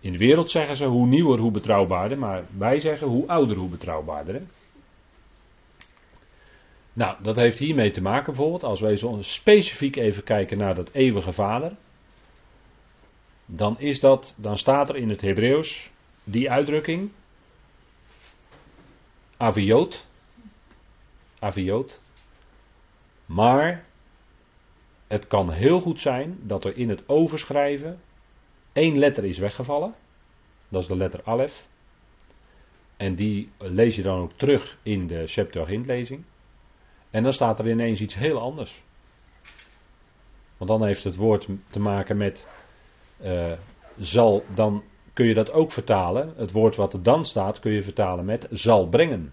In 0.00 0.12
de 0.12 0.18
wereld 0.18 0.50
zeggen 0.50 0.76
ze 0.76 0.84
hoe 0.84 1.06
nieuwer, 1.06 1.38
hoe 1.38 1.50
betrouwbaarder, 1.50 2.18
maar 2.18 2.44
wij 2.56 2.80
zeggen 2.80 3.06
hoe 3.06 3.28
ouder, 3.28 3.56
hoe 3.56 3.68
betrouwbaarder. 3.68 4.34
Hè? 4.34 4.42
Nou, 6.92 7.22
dat 7.22 7.36
heeft 7.36 7.58
hiermee 7.58 7.90
te 7.90 8.02
maken 8.02 8.24
bijvoorbeeld, 8.24 8.64
als 8.64 8.80
wij 8.80 8.96
zo 8.96 9.16
specifiek 9.20 9.96
even 9.96 10.24
kijken 10.24 10.58
naar 10.58 10.74
dat 10.74 10.90
eeuwige 10.90 11.32
vader, 11.32 11.76
dan 13.46 13.78
is 13.78 14.00
dat, 14.00 14.34
dan 14.38 14.58
staat 14.58 14.88
er 14.88 14.96
in 14.96 15.08
het 15.08 15.20
Hebreeuws 15.20 15.90
die 16.24 16.50
uitdrukking, 16.50 17.10
aviot, 19.36 20.06
aviot, 21.38 22.00
maar 23.26 23.84
het 25.06 25.26
kan 25.26 25.50
heel 25.50 25.80
goed 25.80 26.00
zijn 26.00 26.38
dat 26.42 26.64
er 26.64 26.76
in 26.76 26.88
het 26.88 27.08
overschrijven 27.08 28.00
één 28.72 28.98
letter 28.98 29.24
is 29.24 29.38
weggevallen, 29.38 29.94
dat 30.68 30.82
is 30.82 30.88
de 30.88 30.96
letter 30.96 31.20
alef, 31.24 31.68
en 32.96 33.14
die 33.14 33.50
lees 33.58 33.96
je 33.96 34.02
dan 34.02 34.20
ook 34.20 34.32
terug 34.32 34.78
in 34.82 35.06
de 35.06 35.26
Septuagintlezing. 35.26 36.24
En 37.10 37.22
dan 37.22 37.32
staat 37.32 37.58
er 37.58 37.68
ineens 37.68 38.00
iets 38.00 38.14
heel 38.14 38.40
anders. 38.40 38.84
Want 40.56 40.70
dan 40.70 40.84
heeft 40.84 41.04
het 41.04 41.16
woord 41.16 41.48
te 41.70 41.80
maken 41.80 42.16
met 42.16 42.46
uh, 43.22 43.52
zal, 43.98 44.44
dan 44.54 44.84
kun 45.12 45.26
je 45.26 45.34
dat 45.34 45.52
ook 45.52 45.72
vertalen. 45.72 46.32
Het 46.36 46.52
woord 46.52 46.76
wat 46.76 46.92
er 46.92 47.02
dan 47.02 47.24
staat 47.24 47.60
kun 47.60 47.72
je 47.72 47.82
vertalen 47.82 48.24
met 48.24 48.46
zal 48.50 48.88
brengen. 48.88 49.32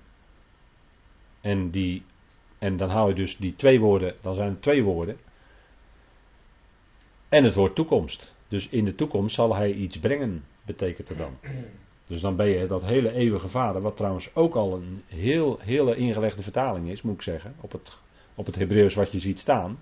En, 1.43 1.69
die, 1.69 2.03
en 2.59 2.77
dan 2.77 2.89
hou 2.89 3.09
je 3.09 3.15
dus 3.15 3.37
die 3.37 3.55
twee 3.55 3.79
woorden, 3.79 4.15
dan 4.21 4.35
zijn 4.35 4.49
het 4.49 4.61
twee 4.61 4.83
woorden. 4.83 5.17
En 7.29 7.43
het 7.43 7.53
woord 7.53 7.75
toekomst. 7.75 8.33
Dus 8.47 8.69
in 8.69 8.85
de 8.85 8.95
toekomst 8.95 9.35
zal 9.35 9.55
hij 9.55 9.73
iets 9.73 9.99
brengen, 9.99 10.43
betekent 10.65 11.09
er 11.09 11.17
dan. 11.17 11.37
Dus 12.07 12.21
dan 12.21 12.35
ben 12.35 12.47
je 12.47 12.67
dat 12.67 12.83
hele 12.83 13.11
eeuwige 13.11 13.47
vader, 13.47 13.81
wat 13.81 13.97
trouwens 13.97 14.35
ook 14.35 14.55
al 14.55 14.75
een 14.75 15.01
heel, 15.07 15.59
hele 15.59 15.95
ingelegde 15.95 16.41
vertaling 16.41 16.89
is, 16.89 17.01
moet 17.01 17.15
ik 17.15 17.21
zeggen, 17.21 17.55
op 17.61 17.71
het, 17.71 17.97
op 18.35 18.45
het 18.45 18.55
Hebreeuws 18.55 18.93
wat 18.93 19.11
je 19.11 19.19
ziet 19.19 19.39
staan. 19.39 19.79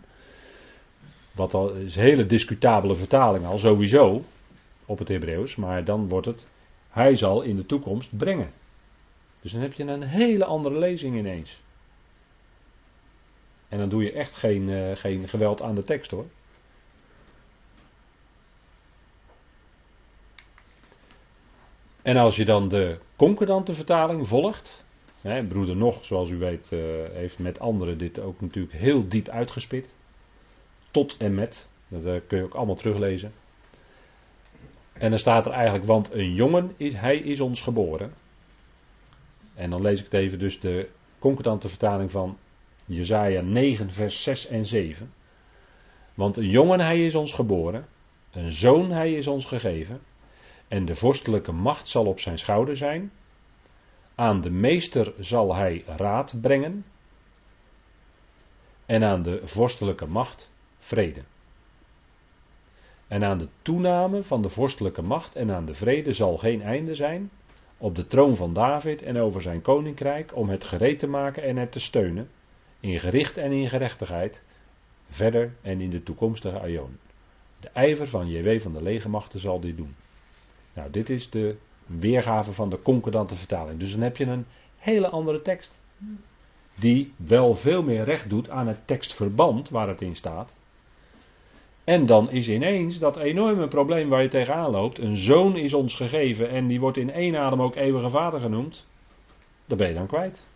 Wat 1.31 1.53
al 1.53 1.73
is 1.73 1.95
een 1.95 2.01
hele 2.01 2.25
discutabele 2.25 2.95
vertaling 2.95 3.45
al, 3.45 3.57
sowieso, 3.57 4.23
op 4.85 4.97
het 4.99 5.07
Hebreeuws, 5.07 5.55
maar 5.55 5.83
dan 5.83 6.07
wordt 6.07 6.25
het, 6.25 6.45
hij 6.89 7.15
zal 7.15 7.41
in 7.41 7.55
de 7.55 7.65
toekomst 7.65 8.17
brengen. 8.17 8.51
Dus 9.41 9.51
dan 9.51 9.61
heb 9.61 9.73
je 9.73 9.83
een 9.83 10.03
hele 10.03 10.45
andere 10.45 10.79
lezing 10.79 11.17
ineens. 11.17 11.61
En 13.69 13.77
dan 13.77 13.89
doe 13.89 14.03
je 14.03 14.11
echt 14.11 14.35
geen, 14.35 14.69
uh, 14.69 14.95
geen 14.95 15.27
geweld 15.27 15.61
aan 15.61 15.75
de 15.75 15.83
tekst 15.83 16.11
hoor. 16.11 16.25
En 22.01 22.17
als 22.17 22.35
je 22.35 22.45
dan 22.45 22.67
de 22.67 22.97
concordante 23.15 23.73
vertaling 23.73 24.27
volgt. 24.27 24.85
Hè, 25.21 25.45
broeder 25.45 25.75
Nog, 25.75 26.05
zoals 26.05 26.29
u 26.29 26.37
weet, 26.37 26.71
uh, 26.71 26.79
heeft 27.11 27.39
met 27.39 27.59
anderen 27.59 27.97
dit 27.97 28.19
ook 28.19 28.41
natuurlijk 28.41 28.75
heel 28.75 29.07
diep 29.07 29.27
uitgespit. 29.27 29.95
Tot 30.91 31.17
en 31.17 31.35
met. 31.35 31.69
Dat 31.87 32.05
uh, 32.05 32.19
kun 32.27 32.37
je 32.37 32.43
ook 32.43 32.53
allemaal 32.53 32.75
teruglezen. 32.75 33.33
En 34.93 35.09
dan 35.09 35.19
staat 35.19 35.45
er 35.45 35.51
eigenlijk, 35.51 35.85
want 35.85 36.11
een 36.13 36.33
jongen 36.33 36.71
is, 36.77 36.93
hij 36.93 37.17
is 37.17 37.39
ons 37.39 37.61
geboren. 37.61 38.13
En 39.55 39.69
dan 39.69 39.81
lees 39.81 39.99
ik 39.99 40.05
het 40.05 40.13
even, 40.13 40.39
dus 40.39 40.59
de 40.59 40.89
concordante 41.19 41.69
vertaling 41.69 42.11
van 42.11 42.37
Jezaja 42.85 43.41
9, 43.41 43.91
vers 43.91 44.23
6 44.23 44.47
en 44.47 44.65
7. 44.65 45.13
Want 46.13 46.37
een 46.37 46.49
jongen 46.49 46.79
hij 46.79 47.05
is 47.05 47.15
ons 47.15 47.33
geboren, 47.33 47.85
een 48.31 48.51
zoon 48.51 48.91
hij 48.91 49.13
is 49.13 49.27
ons 49.27 49.45
gegeven. 49.45 50.01
En 50.67 50.85
de 50.85 50.95
vorstelijke 50.95 51.51
macht 51.51 51.89
zal 51.89 52.05
op 52.05 52.19
zijn 52.19 52.39
schouder 52.39 52.77
zijn. 52.77 53.11
Aan 54.15 54.41
de 54.41 54.49
meester 54.49 55.13
zal 55.19 55.55
hij 55.55 55.83
raad 55.85 56.33
brengen. 56.41 56.85
En 58.85 59.03
aan 59.03 59.21
de 59.21 59.41
vorstelijke 59.43 60.05
macht 60.05 60.51
vrede. 60.79 61.21
En 63.07 63.23
aan 63.23 63.37
de 63.37 63.47
toename 63.61 64.23
van 64.23 64.41
de 64.41 64.49
vorstelijke 64.49 65.01
macht 65.01 65.35
en 65.35 65.51
aan 65.51 65.65
de 65.65 65.73
vrede 65.73 66.13
zal 66.13 66.37
geen 66.37 66.61
einde 66.61 66.95
zijn. 66.95 67.31
Op 67.81 67.95
de 67.95 68.05
troon 68.05 68.35
van 68.35 68.53
David 68.53 69.01
en 69.01 69.17
over 69.17 69.41
zijn 69.41 69.61
koninkrijk 69.61 70.35
om 70.35 70.49
het 70.49 70.63
gereed 70.63 70.99
te 70.99 71.07
maken 71.07 71.43
en 71.43 71.57
het 71.57 71.71
te 71.71 71.79
steunen. 71.79 72.29
In 72.79 72.99
gericht 72.99 73.37
en 73.37 73.51
in 73.51 73.69
gerechtigheid. 73.69 74.43
Verder 75.09 75.53
en 75.61 75.81
in 75.81 75.89
de 75.89 76.03
toekomstige 76.03 76.59
aion. 76.59 76.97
De 77.59 77.69
ijver 77.73 78.07
van 78.07 78.27
JW 78.27 78.59
van 78.59 78.73
de 78.73 78.83
legermachten 78.83 79.39
zal 79.39 79.59
dit 79.59 79.77
doen. 79.77 79.95
Nou, 80.73 80.91
dit 80.91 81.09
is 81.09 81.29
de 81.29 81.57
weergave 81.85 82.53
van 82.53 82.69
de 82.69 82.81
concordante 82.81 83.35
vertaling. 83.35 83.79
Dus 83.79 83.91
dan 83.91 84.01
heb 84.01 84.17
je 84.17 84.25
een 84.25 84.45
hele 84.77 85.09
andere 85.09 85.41
tekst. 85.41 85.81
Die 86.79 87.13
wel 87.15 87.55
veel 87.55 87.83
meer 87.83 88.03
recht 88.03 88.29
doet 88.29 88.49
aan 88.49 88.67
het 88.67 88.87
tekstverband 88.87 89.69
waar 89.69 89.87
het 89.87 90.01
in 90.01 90.15
staat. 90.15 90.55
En 91.83 92.05
dan 92.05 92.29
is 92.31 92.49
ineens 92.49 92.99
dat 92.99 93.17
enorme 93.17 93.67
probleem 93.67 94.09
waar 94.09 94.21
je 94.21 94.29
tegenaan 94.29 94.71
loopt. 94.71 94.99
Een 94.99 95.17
zoon 95.17 95.57
is 95.57 95.73
ons 95.73 95.95
gegeven 95.95 96.49
en 96.49 96.67
die 96.67 96.79
wordt 96.79 96.97
in 96.97 97.11
één 97.11 97.35
adem 97.35 97.61
ook 97.61 97.75
eeuwige 97.75 98.09
vader 98.09 98.39
genoemd. 98.39 98.87
Dat 99.65 99.77
ben 99.77 99.87
je 99.87 99.93
dan 99.93 100.07
kwijt. 100.07 100.47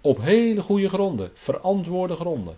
Op 0.00 0.20
hele 0.20 0.62
goede 0.62 0.88
gronden, 0.88 1.30
verantwoorde 1.34 2.14
gronden. 2.14 2.56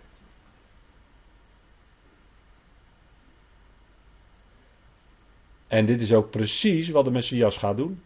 En 5.67 5.85
dit 5.85 6.01
is 6.01 6.13
ook 6.13 6.29
precies 6.29 6.89
wat 6.89 7.05
de 7.05 7.11
Messias 7.11 7.57
gaat 7.57 7.77
doen. 7.77 8.01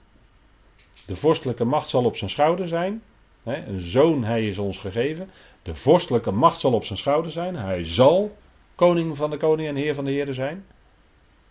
De 1.06 1.16
vorstelijke 1.16 1.66
macht 1.66 1.90
zal 1.90 2.04
op 2.04 2.16
zijn 2.16 2.30
schouder 2.30 2.68
zijn. 2.68 3.04
Een 3.44 3.80
zoon, 3.80 4.24
hij 4.24 4.48
is 4.48 4.58
ons 4.58 4.78
gegeven. 4.78 5.30
De 5.64 5.76
vorstelijke 5.76 6.32
macht 6.32 6.60
zal 6.60 6.74
op 6.74 6.86
zijn 6.86 7.00
schouder 7.00 7.32
zijn. 7.32 7.56
Hij 7.56 7.84
zal 7.84 8.38
koning 8.86 9.18
van 9.18 9.30
de 9.30 9.38
koning 9.38 9.68
en 9.68 9.76
heer 9.76 9.96
van 9.96 10.06
de 10.06 10.12
heren 10.12 10.34
zijn. 10.34 10.66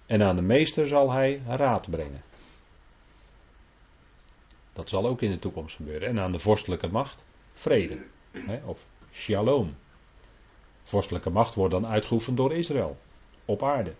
En 0.06 0.22
aan 0.22 0.36
de 0.36 0.42
meester 0.42 0.86
zal 0.86 1.12
hij 1.12 1.42
raad 1.46 1.90
brengen. 1.90 2.22
Dat 4.72 4.88
zal 4.88 5.06
ook 5.06 5.22
in 5.22 5.30
de 5.30 5.38
toekomst 5.38 5.76
gebeuren. 5.76 6.08
En 6.08 6.18
aan 6.18 6.32
de 6.32 6.38
vorstelijke 6.38 6.88
macht 6.88 7.24
vrede. 7.52 8.02
Of 8.64 8.86
shalom. 9.12 9.76
Vorstelijke 10.82 11.30
macht 11.30 11.54
wordt 11.54 11.72
dan 11.72 11.86
uitgeoefend 11.86 12.36
door 12.36 12.52
Israël. 12.52 12.96
Op 13.44 13.62
aarde. 13.62 13.94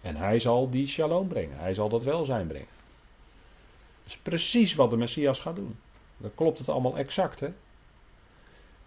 En 0.00 0.16
hij 0.16 0.38
zal 0.38 0.70
die 0.70 0.86
shalom 0.86 1.28
brengen. 1.28 1.58
Hij 1.58 1.74
zal 1.74 1.88
dat 1.88 2.02
welzijn 2.02 2.46
brengen. 2.46 2.74
Dat 4.02 4.12
is 4.12 4.18
precies 4.18 4.74
wat 4.74 4.90
de 4.90 4.96
Messias 4.96 5.40
gaat 5.40 5.56
doen. 5.56 5.76
Dan 6.16 6.34
klopt 6.34 6.58
het 6.58 6.68
allemaal 6.68 6.96
exact. 6.96 7.40
Hè? 7.40 7.48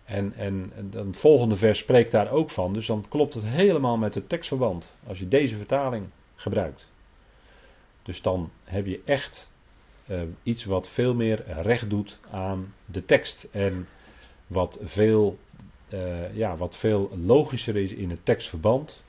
En, 0.10 0.34
en, 0.34 0.72
en 0.76 1.08
het 1.08 1.18
volgende 1.18 1.56
vers 1.56 1.80
spreekt 1.80 2.12
daar 2.12 2.32
ook 2.32 2.50
van. 2.50 2.74
Dus 2.74 2.86
dan 2.86 3.06
klopt 3.10 3.34
het 3.34 3.46
helemaal 3.46 3.98
met 3.98 4.16
het 4.16 4.30
tekstverband. 4.30 4.96
Als 5.08 5.20
je 5.20 5.28
deze 5.28 5.58
vertaling 5.58 6.08
gebruikt. 6.36 6.92
Dus 8.04 8.22
dan 8.22 8.50
heb 8.64 8.86
je 8.86 9.02
echt 9.06 9.52
uh, 10.08 10.22
iets 10.44 10.66
wat 10.66 10.90
veel 10.90 11.14
meer 11.14 11.44
recht 11.62 11.90
doet 11.90 12.20
aan 12.32 12.74
de 12.86 13.06
tekst. 13.06 13.48
En 13.52 13.88
wat 14.48 14.80
veel, 14.82 15.38
uh, 15.90 16.36
ja, 16.36 16.58
wat 16.58 16.78
veel 16.78 17.12
logischer 17.26 17.78
is 17.78 17.94
in 17.94 18.10
het 18.10 18.26
tekstverband. 18.26 19.04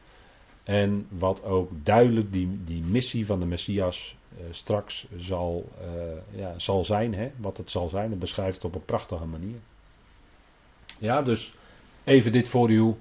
En 0.62 1.06
wat 1.08 1.42
ook 1.42 1.70
duidelijk 1.82 2.32
die, 2.32 2.64
die 2.64 2.82
missie 2.82 3.26
van 3.26 3.40
de 3.40 3.46
Messias 3.46 4.16
uh, 4.38 4.44
straks 4.50 5.06
zal, 5.16 5.68
ja, 6.30 6.58
zal 6.58 6.84
zijn. 6.84 7.14
Hè? 7.14 7.30
Wat 7.36 7.56
het 7.56 7.70
zal 7.70 7.88
zijn. 7.88 8.10
Dat 8.10 8.18
beschrijft 8.18 8.54
het 8.54 8.64
op 8.64 8.74
een 8.74 8.84
prachtige 8.84 9.26
manier. 9.26 9.58
Ja, 11.00 11.22
dus 11.22 11.54
even 12.04 12.32
dit 12.32 12.48
voor 12.48 12.70
u. 12.70 12.94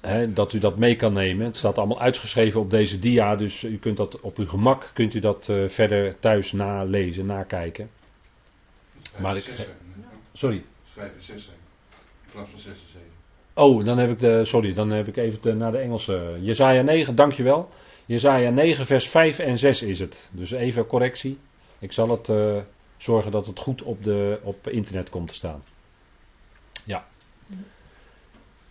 Hè, 0.00 0.32
dat 0.32 0.52
u 0.52 0.58
dat 0.58 0.76
mee 0.76 0.96
kan 0.96 1.12
nemen. 1.12 1.46
Het 1.46 1.56
staat 1.56 1.78
allemaal 1.78 2.00
uitgeschreven 2.00 2.60
op 2.60 2.70
deze 2.70 2.98
dia. 2.98 3.36
Dus 3.36 3.62
u 3.62 3.78
kunt 3.78 3.96
dat 3.96 4.20
op 4.20 4.36
uw 4.36 4.46
gemak 4.46 4.90
kunt 4.94 5.14
u 5.14 5.20
dat 5.20 5.48
uh, 5.48 5.68
verder 5.68 6.18
thuis 6.18 6.52
nalezen, 6.52 7.26
nakijken. 7.26 7.90
Maar 9.18 9.36
ik, 9.36 9.66
sorry. 10.32 10.64
5 10.84 11.12
en 11.14 11.22
6 11.22 11.44
zijn. 11.44 11.56
plaats 12.32 12.50
van 12.50 12.60
6 12.60 12.72
en 12.72 12.78
7. 12.92 13.08
Oh, 13.54 13.84
dan 13.84 13.98
heb 13.98 14.10
ik 14.10 14.18
de, 14.18 14.44
sorry, 14.44 14.72
dan 14.72 14.90
heb 14.90 15.08
ik 15.08 15.16
even 15.16 15.42
de, 15.42 15.54
naar 15.54 15.72
de 15.72 15.78
Engelse. 15.78 16.36
Jezaja 16.40 16.82
9, 16.82 17.14
dankjewel. 17.14 17.68
Jezaja 18.06 18.50
9, 18.50 18.86
vers 18.86 19.08
5 19.08 19.38
en 19.38 19.58
6 19.58 19.82
is 19.82 19.98
het. 19.98 20.30
Dus 20.32 20.50
even 20.50 20.86
correctie. 20.86 21.38
Ik 21.78 21.92
zal 21.92 22.10
het 22.10 22.28
uh, 22.28 22.56
zorgen 22.96 23.30
dat 23.30 23.46
het 23.46 23.58
goed 23.58 23.82
op, 23.82 24.04
de, 24.04 24.40
op 24.42 24.68
internet 24.68 25.10
komt 25.10 25.28
te 25.28 25.34
staan. 25.34 25.62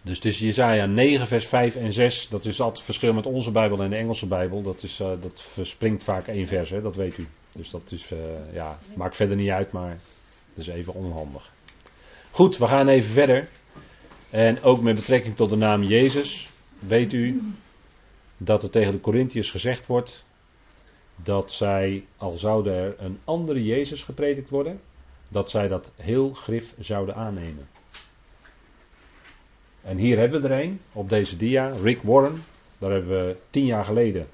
Dus 0.02 0.20
is 0.20 0.40
Jezaja 0.40 0.86
9, 0.86 1.28
vers 1.28 1.48
5 1.48 1.76
en 1.76 1.94
6. 1.94 2.28
Dat 2.30 2.46
is 2.46 2.60
altijd 2.60 2.78
het 2.78 2.86
verschil 2.86 3.14
met 3.14 3.26
onze 3.26 3.52
Bijbel 3.52 3.82
en 3.82 3.90
de 3.90 3.96
Engelse 3.96 4.28
Bijbel. 4.28 4.62
Dat, 4.62 4.84
is, 4.84 5.00
uh, 5.00 5.08
dat 5.22 5.42
verspringt 5.42 6.04
vaak 6.04 6.28
één 6.28 6.48
vers, 6.48 6.70
hè, 6.70 6.82
dat 6.82 6.96
weet 6.96 7.18
u. 7.18 7.28
Dus 7.52 7.70
dat 7.70 7.92
is, 7.92 8.12
uh, 8.12 8.20
ja, 8.54 8.80
maakt 8.96 9.16
verder 9.16 9.36
niet 9.36 9.50
uit, 9.50 9.72
maar 9.72 9.98
dat 10.54 10.68
is 10.68 10.68
even 10.68 10.94
onhandig. 10.94 11.52
Goed, 12.32 12.58
we 12.58 12.68
gaan 12.68 12.88
even 12.88 13.12
verder. 13.12 13.50
En 14.30 14.62
ook 14.62 14.82
met 14.82 14.96
betrekking 14.96 15.36
tot 15.36 15.50
de 15.50 15.56
naam 15.56 15.84
Jezus, 15.84 16.50
weet 16.80 17.14
u 17.14 17.42
dat 18.38 18.64
er 18.64 18.70
tegen 18.70 18.92
de 18.92 19.02
Corinthiërs 19.02 19.52
gezegd 19.52 19.88
wordt 19.88 20.26
dat 21.16 21.52
zij, 21.52 22.06
al 22.18 22.38
zou 22.38 22.70
er 22.70 22.96
een 22.98 23.20
andere 23.24 23.64
Jezus 23.64 24.04
gepredikt 24.04 24.50
worden, 24.50 24.82
dat 25.30 25.50
zij 25.50 25.68
dat 25.68 25.92
heel 25.96 26.34
grif 26.34 26.74
zouden 26.80 27.16
aannemen. 27.16 27.68
En 29.86 29.98
hier 29.98 30.18
hebben 30.18 30.42
we 30.42 30.48
er 30.48 30.64
een, 30.64 30.80
op 30.92 31.10
deze 31.10 31.38
dia, 31.38 31.68
Rick 31.68 32.02
Warren. 32.02 32.44
Daar 32.78 32.92
hebben 32.92 33.26
we 33.26 33.36
tien 33.50 33.66
jaar 33.66 33.86
geleden 33.86 34.28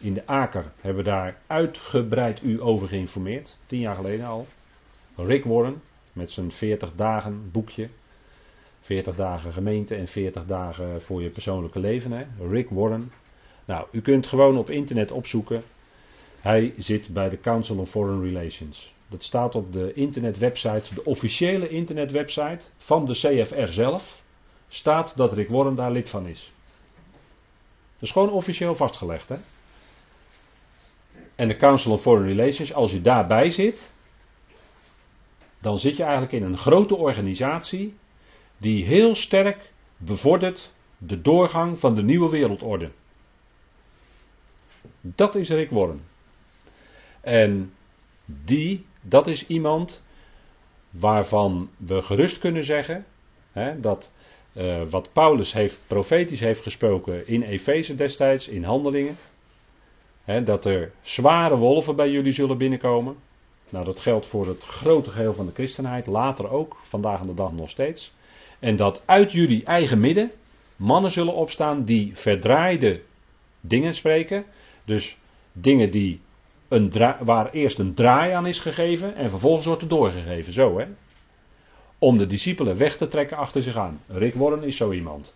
in 0.00 0.14
de 0.14 0.26
Aker, 0.26 0.72
hebben 0.80 1.04
daar 1.04 1.38
uitgebreid 1.46 2.42
u 2.42 2.62
over 2.62 2.88
geïnformeerd. 2.88 3.56
Tien 3.66 3.80
jaar 3.80 3.94
geleden 3.94 4.26
al. 4.26 4.46
Rick 5.16 5.44
Warren, 5.44 5.82
met 6.12 6.30
zijn 6.30 6.52
40 6.52 6.92
dagen 6.94 7.50
boekje. 7.52 7.88
40 8.80 9.14
dagen 9.14 9.52
gemeente 9.52 9.94
en 9.94 10.06
40 10.08 10.46
dagen 10.46 11.02
voor 11.02 11.22
je 11.22 11.30
persoonlijke 11.30 11.78
leven. 11.78 12.12
Hè? 12.12 12.24
Rick 12.48 12.70
Warren. 12.70 13.12
Nou, 13.64 13.86
u 13.92 14.00
kunt 14.00 14.26
gewoon 14.26 14.58
op 14.58 14.70
internet 14.70 15.10
opzoeken. 15.10 15.62
Hij 16.40 16.74
zit 16.78 17.12
bij 17.12 17.28
de 17.28 17.40
Council 17.40 17.78
on 17.78 17.86
Foreign 17.86 18.22
Relations. 18.22 18.94
Dat 19.08 19.22
staat 19.22 19.54
op 19.54 19.72
de 19.72 19.92
internetwebsite, 19.92 20.94
de 20.94 21.04
officiële 21.04 21.68
internetwebsite 21.68 22.60
van 22.76 23.06
de 23.06 23.12
CFR 23.12 23.72
zelf. 23.72 24.19
Staat 24.72 25.16
dat 25.16 25.32
Rick 25.32 25.48
Warren 25.48 25.74
daar 25.74 25.90
lid 25.90 26.08
van 26.08 26.26
is. 26.26 26.52
Dat 27.92 28.08
is 28.08 28.10
gewoon 28.10 28.30
officieel 28.30 28.74
vastgelegd. 28.74 29.28
Hè? 29.28 29.36
En 31.34 31.48
de 31.48 31.56
Council 31.56 31.90
on 31.90 31.98
Foreign 31.98 32.28
Relations, 32.28 32.72
als 32.72 32.92
u 32.92 33.00
daarbij 33.00 33.50
zit, 33.50 33.92
dan 35.60 35.78
zit 35.78 35.96
je 35.96 36.02
eigenlijk 36.02 36.32
in 36.32 36.42
een 36.42 36.58
grote 36.58 36.96
organisatie 36.96 37.94
die 38.58 38.84
heel 38.84 39.14
sterk 39.14 39.72
bevordert 39.96 40.72
de 40.98 41.20
doorgang 41.20 41.78
van 41.78 41.94
de 41.94 42.02
nieuwe 42.02 42.30
wereldorde. 42.30 42.90
Dat 45.00 45.34
is 45.34 45.48
Rick 45.48 45.70
Warren. 45.70 46.02
En 47.20 47.74
die, 48.24 48.86
dat 49.00 49.26
is 49.26 49.46
iemand 49.46 50.02
waarvan 50.90 51.70
we 51.76 52.02
gerust 52.02 52.38
kunnen 52.38 52.64
zeggen 52.64 53.04
hè, 53.52 53.80
dat 53.80 54.10
uh, 54.52 54.82
wat 54.90 55.12
Paulus 55.12 55.52
heeft, 55.52 55.80
profetisch 55.86 56.40
heeft 56.40 56.62
gesproken 56.62 57.26
in 57.26 57.42
Efeze 57.42 57.94
destijds, 57.94 58.48
in 58.48 58.64
handelingen, 58.64 59.16
hè, 60.24 60.42
dat 60.42 60.64
er 60.64 60.92
zware 61.02 61.56
wolven 61.56 61.96
bij 61.96 62.10
jullie 62.10 62.32
zullen 62.32 62.58
binnenkomen. 62.58 63.16
Nou, 63.68 63.84
dat 63.84 64.00
geldt 64.00 64.26
voor 64.26 64.46
het 64.46 64.62
grote 64.62 65.10
geheel 65.10 65.34
van 65.34 65.46
de 65.46 65.52
christenheid, 65.52 66.06
later 66.06 66.50
ook, 66.50 66.76
vandaag 66.82 67.20
aan 67.20 67.26
de 67.26 67.34
dag 67.34 67.52
nog 67.52 67.70
steeds. 67.70 68.12
En 68.58 68.76
dat 68.76 69.02
uit 69.06 69.32
jullie 69.32 69.64
eigen 69.64 70.00
midden 70.00 70.30
mannen 70.76 71.10
zullen 71.10 71.34
opstaan 71.34 71.84
die 71.84 72.10
verdraaide 72.14 73.02
dingen 73.60 73.94
spreken. 73.94 74.44
Dus 74.84 75.18
dingen 75.52 75.90
die 75.90 76.20
een 76.68 76.92
waar 77.20 77.50
eerst 77.50 77.78
een 77.78 77.94
draai 77.94 78.32
aan 78.32 78.46
is 78.46 78.60
gegeven 78.60 79.14
en 79.14 79.30
vervolgens 79.30 79.66
wordt 79.66 79.82
er 79.82 79.88
doorgegeven. 79.88 80.52
Zo 80.52 80.78
hè. 80.78 80.86
Om 82.02 82.18
de 82.18 82.26
discipelen 82.26 82.76
weg 82.76 82.96
te 82.96 83.08
trekken 83.08 83.36
achter 83.36 83.62
zich 83.62 83.76
aan. 83.76 84.00
Rick 84.06 84.34
Warren 84.34 84.62
is 84.62 84.76
zo 84.76 84.92
iemand. 84.92 85.34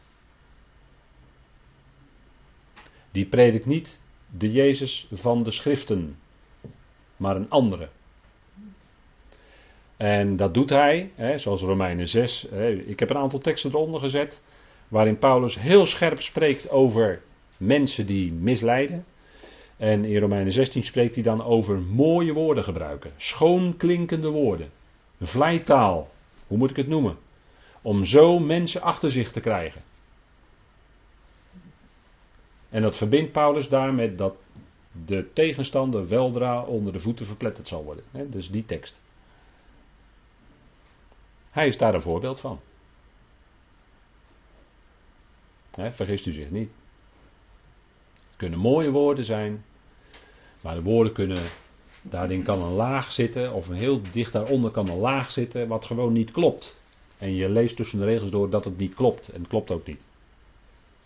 Die 3.11 3.27
predikt 3.27 3.66
niet 3.66 4.00
de 4.38 4.53
Jezus 4.53 5.09
van 5.12 5.42
de 5.42 5.50
schriften, 5.50 6.18
maar 7.16 7.37
een 7.37 7.50
andere. 7.50 7.88
En 9.96 10.37
dat 10.37 10.55
doet 10.55 10.70
hij, 10.70 11.11
hè, 11.14 11.38
zoals 11.38 11.61
Romeinen 11.61 12.09
6. 12.09 12.46
Hè, 12.50 12.70
ik 12.70 13.00
heb 13.00 13.11
een 13.11 13.16
aantal 13.16 13.38
teksten 13.38 13.70
eronder 13.70 14.00
gezet. 14.00 14.42
Waarin 14.88 15.18
Paulus 15.18 15.59
heel 15.59 15.87
scherp 15.87 16.20
spreekt 16.20 16.70
over 16.70 17.22
mensen 17.57 18.07
die 18.07 18.33
misleiden. 18.33 19.05
En 19.77 20.05
in 20.05 20.20
Romeinen 20.20 20.53
16 20.53 20.83
spreekt 20.83 21.14
hij 21.14 21.24
dan 21.24 21.44
over 21.44 21.79
mooie 21.79 22.33
woorden 22.33 22.64
gebruiken. 22.64 23.11
Schoonklinkende 23.16 24.29
woorden. 24.29 24.70
Vlijtaal. 25.20 26.09
Hoe 26.46 26.59
moet 26.59 26.70
ik 26.70 26.76
het 26.76 26.88
noemen? 26.88 27.16
Om 27.83 28.04
zo 28.04 28.38
mensen 28.38 28.83
achter 28.83 29.11
zich 29.11 29.30
te 29.30 29.40
krijgen. 29.40 29.83
En 32.68 32.83
dat 32.83 32.96
verbindt 32.96 33.33
Paulus 33.33 33.68
daarmee 33.68 34.14
dat 34.14 34.35
de 35.07 35.33
tegenstander 35.33 36.09
weldra 36.09 36.62
onder 36.62 36.92
de 36.92 37.00
voeten 37.00 37.26
verpletterd 37.26 37.68
zal 37.68 37.85
worden. 37.85 38.04
Dus 38.30 38.50
die 38.50 38.64
tekst. 38.64 39.02
Hij 41.50 41.66
is 41.66 41.78
daar 41.78 41.94
een 41.94 42.00
voorbeeld 42.00 42.40
van. 42.40 42.61
vergist 45.70 46.26
u 46.26 46.33
zich 46.33 46.50
niet. 46.50 46.70
Het 48.12 48.37
kunnen 48.37 48.59
mooie 48.59 48.90
woorden 48.90 49.24
zijn, 49.24 49.64
maar 50.61 50.74
de 50.74 50.83
woorden 50.83 51.12
kunnen, 51.12 51.42
daarin 52.11 52.43
kan 52.43 52.62
een 52.62 52.73
laag 52.73 53.12
zitten, 53.12 53.53
of 53.53 53.69
een 53.69 53.77
heel 53.77 54.01
dicht 54.12 54.33
daaronder 54.33 54.71
kan 54.71 54.88
een 54.88 54.99
laag 54.99 55.33
zitten, 55.33 55.69
wat 55.69 55.85
gewoon 55.85 56.12
niet 56.12 56.31
klopt. 56.31 56.77
En 57.19 57.35
je 57.35 57.49
leest 57.49 57.77
tussen 57.77 57.99
de 57.99 58.05
regels 58.05 58.31
door 58.31 58.51
dat 58.51 58.64
het 58.64 58.79
niet 58.79 58.95
klopt, 58.95 59.29
en 59.29 59.40
het 59.40 59.49
klopt 59.49 59.71
ook 59.71 59.87
niet. 59.87 60.07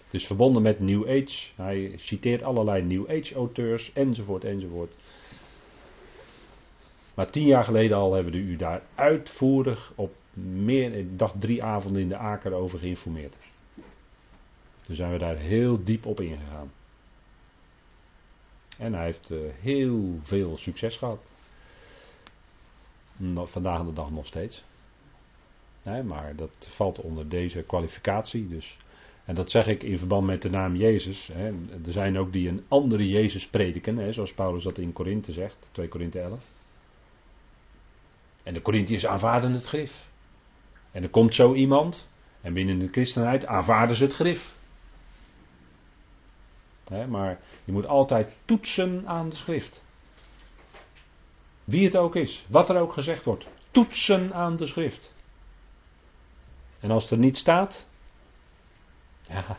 Het 0.04 0.14
is 0.20 0.26
verbonden 0.26 0.62
met 0.62 0.80
New 0.80 1.02
Age. 1.02 1.50
Hij 1.56 1.94
citeert 1.96 2.42
allerlei 2.42 2.82
New 2.82 3.10
Age 3.10 3.34
auteurs, 3.34 3.92
enzovoort, 3.92 4.44
enzovoort. 4.44 4.92
Maar 7.14 7.30
tien 7.30 7.46
jaar 7.46 7.64
geleden 7.64 7.96
al 7.96 8.12
hebben 8.12 8.32
we 8.32 8.38
u 8.38 8.56
daar 8.56 8.82
uitvoerig 8.94 9.92
op 9.94 10.14
meer, 10.42 10.94
ik 10.94 11.18
dacht 11.18 11.40
drie 11.40 11.62
avonden 11.62 12.02
in 12.02 12.08
de 12.08 12.16
Aker 12.16 12.52
over 12.52 12.78
geïnformeerd. 12.78 13.34
Dus 14.86 14.96
zijn 14.96 15.12
we 15.12 15.18
daar 15.18 15.36
heel 15.36 15.84
diep 15.84 16.06
op 16.06 16.20
ingegaan. 16.20 16.70
En 18.78 18.94
hij 18.94 19.04
heeft 19.04 19.30
uh, 19.30 19.38
heel 19.60 20.18
veel 20.22 20.56
succes 20.56 20.96
gehad. 20.96 21.18
Vandaag 23.34 23.84
de 23.84 23.92
dag 23.92 24.10
nog 24.10 24.26
steeds. 24.26 24.64
Maar 25.82 26.36
dat 26.36 26.66
valt 26.68 27.00
onder 27.00 27.28
deze 27.28 27.62
kwalificatie. 27.62 28.48
Dus. 28.48 28.78
En 29.24 29.34
dat 29.34 29.50
zeg 29.50 29.66
ik 29.66 29.82
in 29.82 29.98
verband 29.98 30.26
met 30.26 30.42
de 30.42 30.50
naam 30.50 30.76
Jezus. 30.76 31.30
Hè. 31.32 31.46
Er 31.86 31.92
zijn 31.92 32.18
ook 32.18 32.32
die 32.32 32.48
een 32.48 32.64
andere 32.68 33.08
Jezus 33.08 33.48
prediken, 33.48 33.96
hè, 33.96 34.12
zoals 34.12 34.34
Paulus 34.34 34.62
dat 34.62 34.78
in 34.78 34.92
Korinthe 34.92 35.32
zegt, 35.32 35.68
2 35.72 35.88
Korinthe 35.88 36.20
11. 36.20 36.38
En 38.42 38.54
de 38.54 38.62
Corinthiërs 38.62 39.06
aanvaarden 39.06 39.52
het 39.52 39.64
grif. 39.64 40.08
En 40.90 41.02
er 41.02 41.08
komt 41.08 41.34
zo 41.34 41.54
iemand, 41.54 42.08
en 42.40 42.52
binnen 42.52 42.78
de 42.78 42.88
christenheid 42.88 43.46
aanvaarden 43.46 43.96
ze 43.96 44.04
het 44.04 44.14
grif. 44.14 44.57
Maar 46.88 47.40
je 47.64 47.72
moet 47.72 47.86
altijd 47.86 48.36
toetsen 48.44 49.02
aan 49.06 49.28
de 49.28 49.36
schrift. 49.36 49.84
Wie 51.64 51.84
het 51.84 51.96
ook 51.96 52.16
is, 52.16 52.46
wat 52.48 52.68
er 52.68 52.80
ook 52.80 52.92
gezegd 52.92 53.24
wordt, 53.24 53.46
toetsen 53.70 54.34
aan 54.34 54.56
de 54.56 54.66
schrift. 54.66 55.12
En 56.80 56.90
als 56.90 57.02
het 57.02 57.12
er 57.12 57.18
niet 57.18 57.38
staat, 57.38 57.86
ja, 59.28 59.56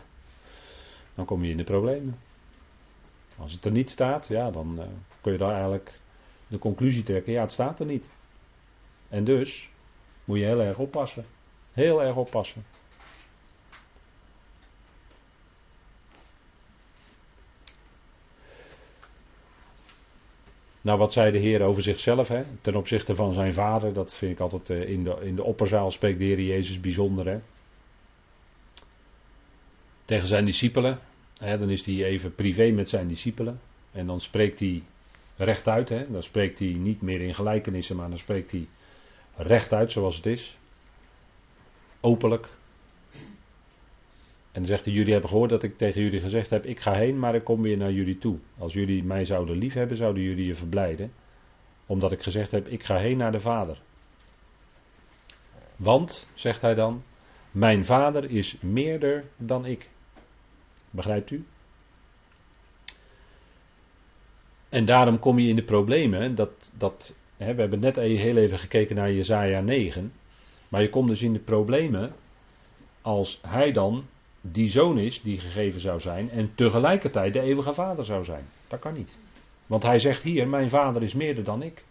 dan 1.16 1.26
kom 1.26 1.44
je 1.44 1.52
in 1.52 1.58
de 1.58 1.64
problemen. 1.64 2.20
Als 3.38 3.54
het 3.54 3.66
er 3.66 3.72
niet 3.72 3.90
staat, 3.90 4.28
ja, 4.28 4.52
dan 4.52 4.76
uh, 4.80 4.86
kun 5.22 5.32
je 5.32 5.38
daar 5.38 5.54
eigenlijk 5.54 6.00
de 6.48 6.60
conclusie 6.60 7.04
trekken, 7.04 7.34
ja, 7.34 7.42
het 7.42 7.52
staat 7.52 7.80
er 7.80 7.86
niet. 7.86 8.06
En 9.10 9.24
dus 9.24 9.70
moet 10.24 10.38
je 10.38 10.46
heel 10.46 10.62
erg 10.62 10.78
oppassen. 10.78 11.26
Heel 11.74 12.04
erg 12.04 12.16
oppassen. 12.16 12.66
Nou, 20.82 20.98
wat 20.98 21.14
zei 21.14 21.32
de 21.32 21.38
Heer 21.38 21.62
over 21.62 21.82
zichzelf 21.82 22.28
hè? 22.28 22.42
ten 22.62 22.76
opzichte 22.76 23.16
van 23.16 23.34
zijn 23.34 23.54
vader? 23.54 23.94
Dat 23.94 24.16
vind 24.16 24.32
ik 24.32 24.40
altijd 24.40 24.70
eh, 24.70 24.90
in 24.90 25.04
de, 25.04 25.18
in 25.22 25.36
de 25.36 25.44
opperzaal 25.44 25.92
spreekt 25.92 26.20
de 26.20 26.26
Heer 26.26 26.42
Jezus 26.42 26.80
bijzonder. 26.80 27.28
Hè? 27.28 27.40
Tegen 30.06 30.28
zijn 30.28 30.46
discipelen. 30.46 31.00
Hè? 31.38 31.58
Dan 31.58 31.70
is 31.70 31.86
hij 31.86 32.04
even 32.04 32.36
privé 32.36 32.72
met 32.72 32.90
zijn 32.90 33.08
discipelen. 33.08 33.60
En 33.92 34.08
dan 34.08 34.22
spreekt 34.22 34.60
hij 34.60 34.84
rechtuit. 35.36 35.90
Hè? 35.90 36.12
Dan 36.12 36.24
spreekt 36.24 36.60
hij 36.60 36.68
niet 36.68 37.02
meer 37.02 37.22
in 37.22 37.36
gelijkenissen, 37.36 37.96
maar 37.96 38.10
dan 38.10 38.18
spreekt 38.18 38.52
hij 38.52 38.68
rechtuit 39.36 39.92
zoals 39.92 40.16
het 40.16 40.26
is. 40.26 40.58
Openlijk. 42.00 42.58
En 44.60 44.66
dan 44.66 44.74
zegt 44.74 44.86
hij, 44.86 44.94
jullie 44.94 45.12
hebben 45.12 45.30
gehoord 45.30 45.50
dat 45.50 45.64
ik 45.64 45.78
tegen 45.78 46.02
jullie 46.02 46.20
gezegd 46.20 46.50
heb, 46.50 46.66
ik 46.66 46.80
ga 46.80 46.94
heen, 46.94 47.20
maar 47.20 47.36
ik 47.36 47.44
kom 47.44 47.62
weer 47.62 47.78
naar 47.78 47.92
jullie 47.92 48.18
toe. 48.18 48.38
Als 48.58 48.74
jullie 48.74 49.04
mij 49.04 49.26
zouden 49.26 49.58
liefhebben, 49.58 49.98
zouden 49.98 50.24
jullie 50.24 50.46
je 50.46 50.56
verblijden. 50.56 51.12
Omdat 51.86 52.12
ik 52.12 52.22
gezegd 52.22 52.52
heb, 52.52 52.68
ik 52.68 52.84
ga 52.84 52.98
heen 52.98 53.18
naar 53.18 53.32
de 53.32 53.40
Vader. 53.40 53.82
Want, 55.76 56.28
zegt 56.34 56.62
hij 56.62 56.74
dan, 56.74 57.04
mijn 57.52 57.86
Vader 57.86 58.32
is 58.32 58.58
meerder 58.62 59.26
dan 59.38 59.66
ik. 59.66 59.90
Begrijpt 60.90 61.32
u? 61.32 61.46
En 64.70 64.86
daarom 64.86 65.20
kom 65.20 65.40
je 65.40 65.48
in 65.48 65.56
de 65.56 65.64
problemen. 65.64 66.36
Dat, 66.36 66.72
dat, 66.78 67.16
hè, 67.38 67.54
we 67.54 67.62
hebben 67.62 67.80
net 67.80 67.96
heel 67.96 68.38
even 68.38 68.60
gekeken 68.60 68.96
naar 68.96 69.12
Jezaja 69.12 69.62
9. 69.62 70.14
Maar 70.70 70.82
je 70.82 70.90
komt 70.90 71.08
dus 71.08 71.22
in 71.22 71.34
de 71.34 71.40
problemen 71.40 72.16
als 73.02 73.40
hij 73.48 73.72
dan 73.72 74.06
die 74.42 74.70
zoon 74.70 74.98
is 74.98 75.22
die 75.22 75.40
gegeven 75.40 75.80
zou 75.80 76.00
zijn 76.00 76.30
en 76.30 76.52
tegelijkertijd 76.56 77.34
de 77.34 77.42
eeuwige 77.42 77.74
vader 77.74 78.06
zou 78.06 78.24
zijn. 78.24 78.46
Dat 78.68 78.80
kan 78.80 78.94
niet. 78.94 79.18
Want 79.66 79.84
hij 79.84 80.00
zegt 80.00 80.24
hier, 80.24 80.48
mijn 80.48 80.70
vader 80.70 81.04
is 81.04 81.14
meerder 81.14 81.44
dan 81.44 81.62
ik. 81.62 81.84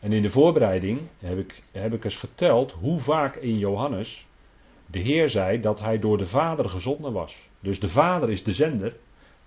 En 0.00 0.12
in 0.12 0.22
de 0.22 0.30
voorbereiding 0.30 1.00
heb 1.18 1.38
ik, 1.38 1.62
heb 1.72 1.92
ik 1.92 2.04
eens 2.04 2.16
geteld 2.16 2.72
hoe 2.72 3.00
vaak 3.00 3.36
in 3.36 3.58
Johannes 3.58 4.26
de 4.86 4.98
Heer 4.98 5.28
zei 5.28 5.60
dat 5.60 5.80
hij 5.80 5.98
door 5.98 6.18
de 6.18 6.26
Vader 6.26 6.68
gezonden 6.68 7.12
was. 7.12 7.48
Dus 7.60 7.80
de 7.80 7.88
Vader 7.88 8.30
is 8.30 8.42
de 8.42 8.52
zender 8.52 8.96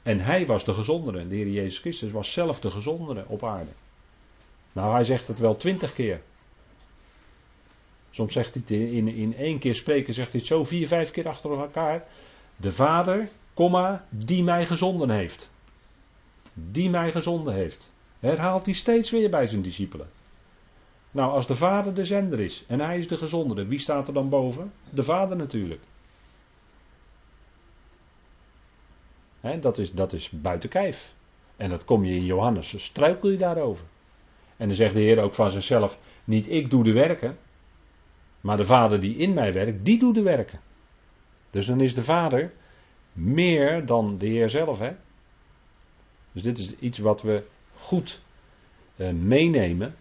en 0.03 0.19
hij 0.19 0.45
was 0.45 0.65
de 0.65 0.73
gezondere. 0.73 1.27
De 1.27 1.35
Heer 1.35 1.49
Jezus 1.49 1.79
Christus 1.79 2.11
was 2.11 2.33
zelf 2.33 2.59
de 2.59 2.71
gezondere 2.71 3.25
op 3.27 3.43
aarde. 3.43 3.71
Nou, 4.71 4.93
hij 4.93 5.03
zegt 5.03 5.27
het 5.27 5.39
wel 5.39 5.57
twintig 5.57 5.93
keer. 5.93 6.21
Soms 8.17 8.33
zegt 8.33 8.53
hij 8.53 8.77
in, 8.77 9.07
in 9.07 9.35
één 9.35 9.59
keer 9.59 9.75
spreken, 9.75 10.13
zegt 10.13 10.31
hij 10.31 10.39
het 10.39 10.49
zo 10.49 10.63
vier, 10.63 10.87
vijf 10.87 11.11
keer 11.11 11.27
achter 11.27 11.59
elkaar. 11.59 12.05
De 12.55 12.71
Vader, 12.71 13.29
komma, 13.53 14.05
die 14.09 14.43
mij 14.43 14.65
gezonden 14.65 15.09
heeft. 15.09 15.51
Die 16.53 16.89
mij 16.89 17.11
gezonden 17.11 17.53
heeft. 17.53 17.93
Herhaalt 18.19 18.65
hij 18.65 18.73
steeds 18.73 19.11
weer 19.11 19.29
bij 19.29 19.47
zijn 19.47 19.61
discipelen. 19.61 20.07
Nou, 21.11 21.31
als 21.31 21.47
de 21.47 21.55
Vader 21.55 21.93
de 21.93 22.03
zender 22.03 22.39
is 22.39 22.63
en 22.67 22.79
hij 22.79 22.97
is 22.97 23.07
de 23.07 23.17
gezondere, 23.17 23.65
wie 23.65 23.79
staat 23.79 24.07
er 24.07 24.13
dan 24.13 24.29
boven? 24.29 24.71
De 24.89 25.03
Vader 25.03 25.37
natuurlijk. 25.37 25.81
dat, 29.59 29.77
is, 29.77 29.91
dat 29.91 30.13
is 30.13 30.29
buiten 30.29 30.69
kijf. 30.69 31.13
En 31.57 31.69
dat 31.69 31.85
kom 31.85 32.05
je 32.05 32.15
in 32.15 32.25
Johannes, 32.25 32.83
struikel 32.83 33.29
je 33.29 33.37
daarover. 33.37 33.85
En 34.57 34.67
dan 34.67 34.75
zegt 34.75 34.93
de 34.93 35.01
Heer 35.01 35.19
ook 35.19 35.33
van 35.33 35.51
zichzelf: 35.51 35.99
Niet 36.23 36.49
ik 36.49 36.69
doe 36.69 36.83
de 36.83 36.93
werken, 36.93 37.37
maar 38.47 38.57
de 38.57 38.65
Vader 38.65 38.99
die 38.99 39.15
in 39.15 39.33
mij 39.33 39.53
werkt, 39.53 39.85
die 39.85 39.99
doet 39.99 40.15
de 40.15 40.21
werken. 40.21 40.59
Dus 41.49 41.65
dan 41.65 41.81
is 41.81 41.93
de 41.93 42.03
Vader 42.03 42.53
meer 43.13 43.85
dan 43.85 44.17
de 44.17 44.27
Heer 44.27 44.49
zelf. 44.49 44.79
Hè? 44.79 44.91
Dus 46.31 46.43
dit 46.43 46.57
is 46.57 46.75
iets 46.79 46.99
wat 46.99 47.21
we 47.21 47.43
goed 47.75 48.21
eh, 48.95 49.11
meenemen 49.11 49.95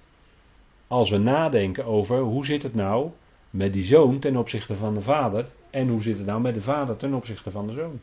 als 0.87 1.11
we 1.11 1.19
nadenken 1.19 1.85
over 1.85 2.21
hoe 2.21 2.45
zit 2.45 2.63
het 2.63 2.75
nou 2.75 3.11
met 3.51 3.73
die 3.73 3.85
zoon 3.85 4.19
ten 4.19 4.37
opzichte 4.37 4.77
van 4.77 4.95
de 4.95 5.01
vader 5.01 5.49
en 5.71 5.89
hoe 5.89 6.03
zit 6.03 6.17
het 6.17 6.27
nou 6.27 6.41
met 6.41 6.55
de 6.55 6.61
vader 6.61 6.97
ten 6.97 7.15
opzichte 7.15 7.51
van 7.51 7.67
de 7.67 7.73
zoon. 7.73 8.01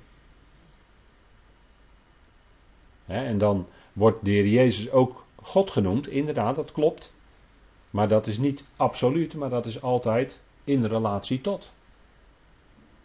en 3.05 3.37
dan 3.37 3.67
wordt 3.93 4.25
de 4.25 4.31
Heer 4.31 4.47
Jezus 4.47 4.91
ook 4.91 5.25
God 5.35 5.71
genoemd, 5.71 6.07
inderdaad, 6.07 6.55
dat 6.55 6.71
klopt. 6.71 7.12
Maar 7.93 8.07
dat 8.07 8.27
is 8.27 8.37
niet 8.37 8.67
absoluut, 8.75 9.35
maar 9.35 9.49
dat 9.49 9.65
is 9.65 9.81
altijd 9.81 10.41
in 10.63 10.85
relatie 10.85 11.41
tot. 11.41 11.73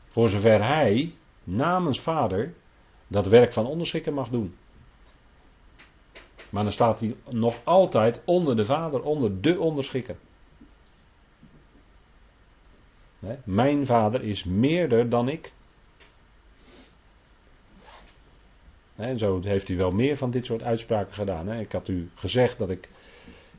Voor 0.07 0.29
zover 0.29 0.64
hij 0.64 1.14
namens 1.44 2.01
vader 2.01 2.55
dat 3.07 3.27
werk 3.27 3.53
van 3.53 3.66
onderschikken 3.66 4.14
mag 4.14 4.29
doen. 4.29 4.55
Maar 6.51 6.62
dan 6.62 6.72
staat 6.72 7.01
hij 7.01 7.16
nog 7.31 7.57
altijd 7.64 8.20
onder 8.24 8.57
de 8.57 8.64
vader, 8.64 9.03
onder 9.03 9.40
de 9.40 9.59
onderschikker. 9.59 10.16
Mijn 13.44 13.87
vader 13.87 14.22
is 14.22 14.44
meerder 14.44 15.09
dan 15.09 15.29
ik. 15.29 15.53
En 18.96 19.18
zo 19.18 19.40
heeft 19.42 19.68
hij 19.68 19.77
wel 19.77 19.90
meer 19.90 20.16
van 20.16 20.31
dit 20.31 20.46
soort 20.46 20.62
uitspraken 20.62 21.14
gedaan. 21.14 21.53
Ik 21.53 21.72
had 21.72 21.88
u 21.88 22.11
gezegd 22.14 22.59
dat 22.59 22.70
ik 22.70 22.88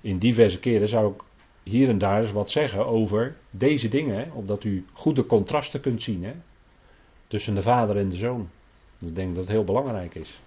in 0.02 0.18
diverse 0.18 0.60
keren 0.60 0.88
zou 0.88 1.14
ik 1.14 1.22
hier 1.64 1.90
en 1.90 1.98
daar 1.98 2.22
eens 2.22 2.32
wat 2.32 2.52
zeggen 2.52 2.86
over 2.86 3.38
deze 3.50 3.88
dingen. 3.88 4.32
Opdat 4.34 4.64
u 4.64 4.86
goede 4.94 5.26
contrasten 5.26 5.82
kunt 5.82 6.02
zien 6.02 6.24
hè, 6.24 6.34
tussen 7.28 7.56
de 7.56 7.62
vader 7.62 7.98
en 7.98 8.10
de 8.10 8.16
zoon. 8.16 8.50
Ik 9.00 9.16
denk 9.16 9.36
dat 9.36 9.44
het 9.44 9.54
heel 9.54 9.64
belangrijk 9.64 10.16
is 10.16 10.40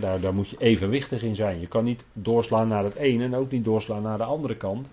daar, 0.00 0.20
daar 0.20 0.34
moet 0.34 0.48
je 0.48 0.58
evenwichtig 0.58 1.22
in 1.22 1.34
zijn. 1.34 1.60
Je 1.60 1.66
kan 1.66 1.84
niet 1.84 2.04
doorslaan 2.12 2.68
naar 2.68 2.84
het 2.84 2.94
ene 2.94 3.24
en 3.24 3.34
ook 3.34 3.50
niet 3.50 3.64
doorslaan 3.64 4.02
naar 4.02 4.18
de 4.18 4.24
andere 4.24 4.56
kant. 4.56 4.90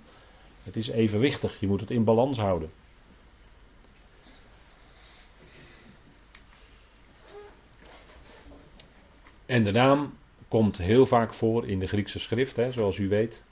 Het 0.63 0.75
is 0.75 0.89
evenwichtig, 0.89 1.59
je 1.59 1.67
moet 1.67 1.81
het 1.81 1.91
in 1.91 2.03
balans 2.03 2.37
houden. 2.37 2.69
En 9.45 9.63
de 9.63 9.71
naam 9.71 10.13
komt 10.47 10.77
heel 10.77 11.05
vaak 11.05 11.33
voor 11.33 11.67
in 11.67 11.79
de 11.79 11.87
Griekse 11.87 12.19
schrift, 12.19 12.55
hè, 12.55 12.71
zoals 12.71 12.97
u 12.97 13.07
weet. 13.07 13.43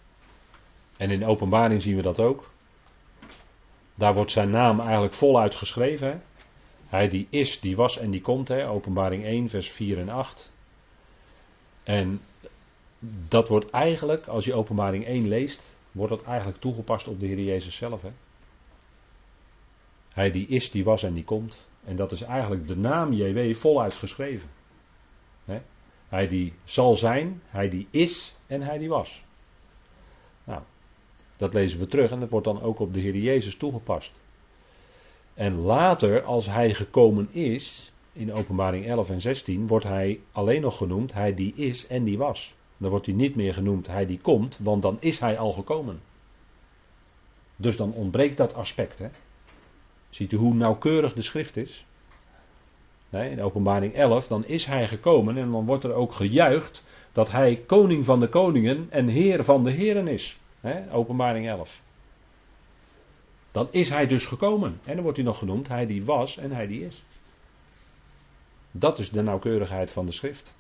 En 1.00 1.10
in 1.10 1.20
de 1.20 1.26
openbaring 1.26 1.82
zien 1.82 1.96
we 1.96 2.02
dat 2.02 2.20
ook. 2.20 2.52
Daar 3.96 4.14
wordt 4.14 4.32
zijn 4.32 4.50
naam 4.50 4.80
eigenlijk 4.80 5.14
voluit 5.14 5.56
geschreven. 5.56 6.24
Hij 6.88 7.10
die 7.10 7.28
is, 7.30 7.60
die 7.60 7.76
was 7.76 7.98
en 7.98 8.12
die 8.12 8.22
komt. 8.22 8.48
Hè. 8.48 8.70
Openbaring 8.70 9.24
1, 9.24 9.50
vers 9.50 9.72
4 9.72 10.00
en 10.00 10.10
8. 10.10 10.52
En 11.84 12.22
dat 13.28 13.48
wordt 13.48 13.70
eigenlijk, 13.70 14.28
als 14.28 14.46
je 14.46 14.54
openbaring 14.54 15.06
1 15.06 15.28
leest, 15.28 15.76
wordt 15.92 16.12
dat 16.12 16.24
eigenlijk 16.24 16.60
toegepast 16.60 17.08
op 17.08 17.20
de 17.20 17.26
Heer 17.26 17.40
Jezus 17.40 17.76
zelf. 17.76 18.02
Hè? 18.02 18.12
Hij 20.10 20.32
die 20.32 20.48
is, 20.48 20.72
die 20.72 20.84
was 20.84 21.04
en 21.04 21.14
die 21.14 21.24
komt. 21.24 21.68
En 21.84 21.96
dat 21.96 22.12
is 22.12 22.22
eigenlijk 22.22 22.68
de 22.68 22.78
naam 22.78 23.14
JW 23.14 23.56
voluit 23.56 23.94
geschreven. 23.94 24.50
Hè? 25.46 25.62
Hij 26.08 26.28
die 26.28 26.54
zal 26.64 26.96
zijn, 26.96 27.42
hij 27.46 27.70
die 27.70 27.88
is 27.92 28.36
en 28.48 28.62
hij 28.62 28.78
die 28.78 28.90
was. 28.90 29.24
Nou, 30.44 30.62
dat 31.40 31.54
lezen 31.54 31.80
we 31.80 31.88
terug 31.88 32.12
en 32.12 32.20
dat 32.20 32.30
wordt 32.30 32.46
dan 32.46 32.62
ook 32.62 32.80
op 32.80 32.94
de 32.94 33.00
Heer 33.00 33.16
Jezus 33.16 33.56
toegepast. 33.56 34.20
En 35.34 35.56
later, 35.56 36.24
als 36.24 36.46
hij 36.46 36.74
gekomen 36.74 37.28
is, 37.32 37.92
in 38.14 38.34
openbaring 38.34 38.86
11 38.86 39.10
en 39.10 39.22
16 39.22 39.68
wordt 39.68 39.86
hij 39.86 40.20
alleen 40.32 40.62
nog 40.62 40.78
genoemd 40.78 41.14
hij 41.14 41.34
die 41.34 41.54
is 41.56 41.88
en 41.88 42.04
die 42.04 42.18
was. 42.18 42.56
Dan 42.78 42.90
wordt 42.90 43.06
hij 43.06 43.16
niet 43.16 43.36
meer 43.36 43.54
genoemd 43.54 43.88
hij 43.88 44.06
die 44.06 44.20
komt, 44.20 44.58
want 44.64 44.82
dan 44.82 44.98
is 45.00 45.20
hij 45.20 45.38
al 45.38 45.52
gekomen. 45.52 46.00
Dus 47.56 47.78
dan 47.78 47.94
ontbreekt 47.94 48.38
dat 48.38 48.54
aspect. 48.54 49.00
Hè? 49.00 49.08
Ziet 50.10 50.32
u 50.32 50.38
hoe 50.38 50.54
nauwkeurig 50.54 51.14
de 51.14 51.22
schrift 51.22 51.58
is? 51.58 51.86
Nee, 53.10 53.32
in 53.32 53.42
openbaring 53.42 53.94
11, 53.94 54.28
dan 54.28 54.46
is 54.46 54.66
hij 54.66 54.88
gekomen 54.88 55.38
en 55.38 55.52
dan 55.52 55.66
wordt 55.66 55.84
er 55.84 55.94
ook 55.94 56.14
gejuicht 56.14 56.84
dat 57.12 57.32
hij 57.32 57.64
koning 57.66 58.06
van 58.06 58.20
de 58.20 58.28
koningen 58.28 58.88
en 58.90 59.08
heer 59.08 59.44
van 59.44 59.64
de 59.64 59.72
heren 59.72 60.08
is. 60.08 60.40
Openbaring 60.92 61.48
11. 61.48 61.82
Dan 63.52 63.68
is 63.72 63.90
hij 63.90 64.08
dus 64.08 64.26
gekomen. 64.26 64.80
En 64.84 64.94
dan 64.94 65.04
wordt 65.04 65.18
hij 65.18 65.26
nog 65.26 65.38
genoemd 65.38 65.68
hij 65.68 65.86
die 65.86 66.06
was 66.06 66.38
en 66.38 66.52
hij 66.52 66.68
die 66.68 66.86
is. 66.86 67.04
Dat 68.72 69.00
is 69.00 69.10
de 69.10 69.22
nauwkeurigheid 69.22 69.92
van 69.92 70.06
de 70.06 70.12
schrift. 70.12 70.56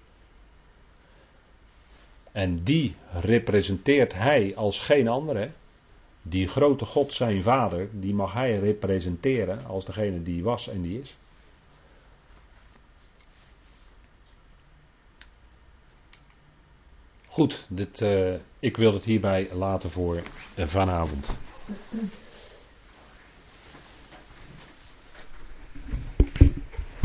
En 2.31 2.63
die 2.63 2.95
representeert 3.11 4.13
hij 4.13 4.55
als 4.55 4.79
geen 4.79 5.07
andere. 5.07 5.51
Die 6.21 6.47
grote 6.47 6.85
God, 6.85 7.13
zijn 7.13 7.43
vader, 7.43 7.89
die 7.99 8.13
mag 8.13 8.33
hij 8.33 8.59
representeren 8.59 9.65
als 9.65 9.85
degene 9.85 10.21
die 10.21 10.43
was 10.43 10.67
en 10.67 10.81
die 10.81 10.99
is. 10.99 11.17
Goed, 17.39 17.65
dit, 17.69 18.01
uh, 18.01 18.33
ik 18.59 18.77
wil 18.77 18.93
het 18.93 19.03
hierbij 19.03 19.49
laten 19.53 19.91
voor 19.91 20.21
vanavond. 20.57 21.37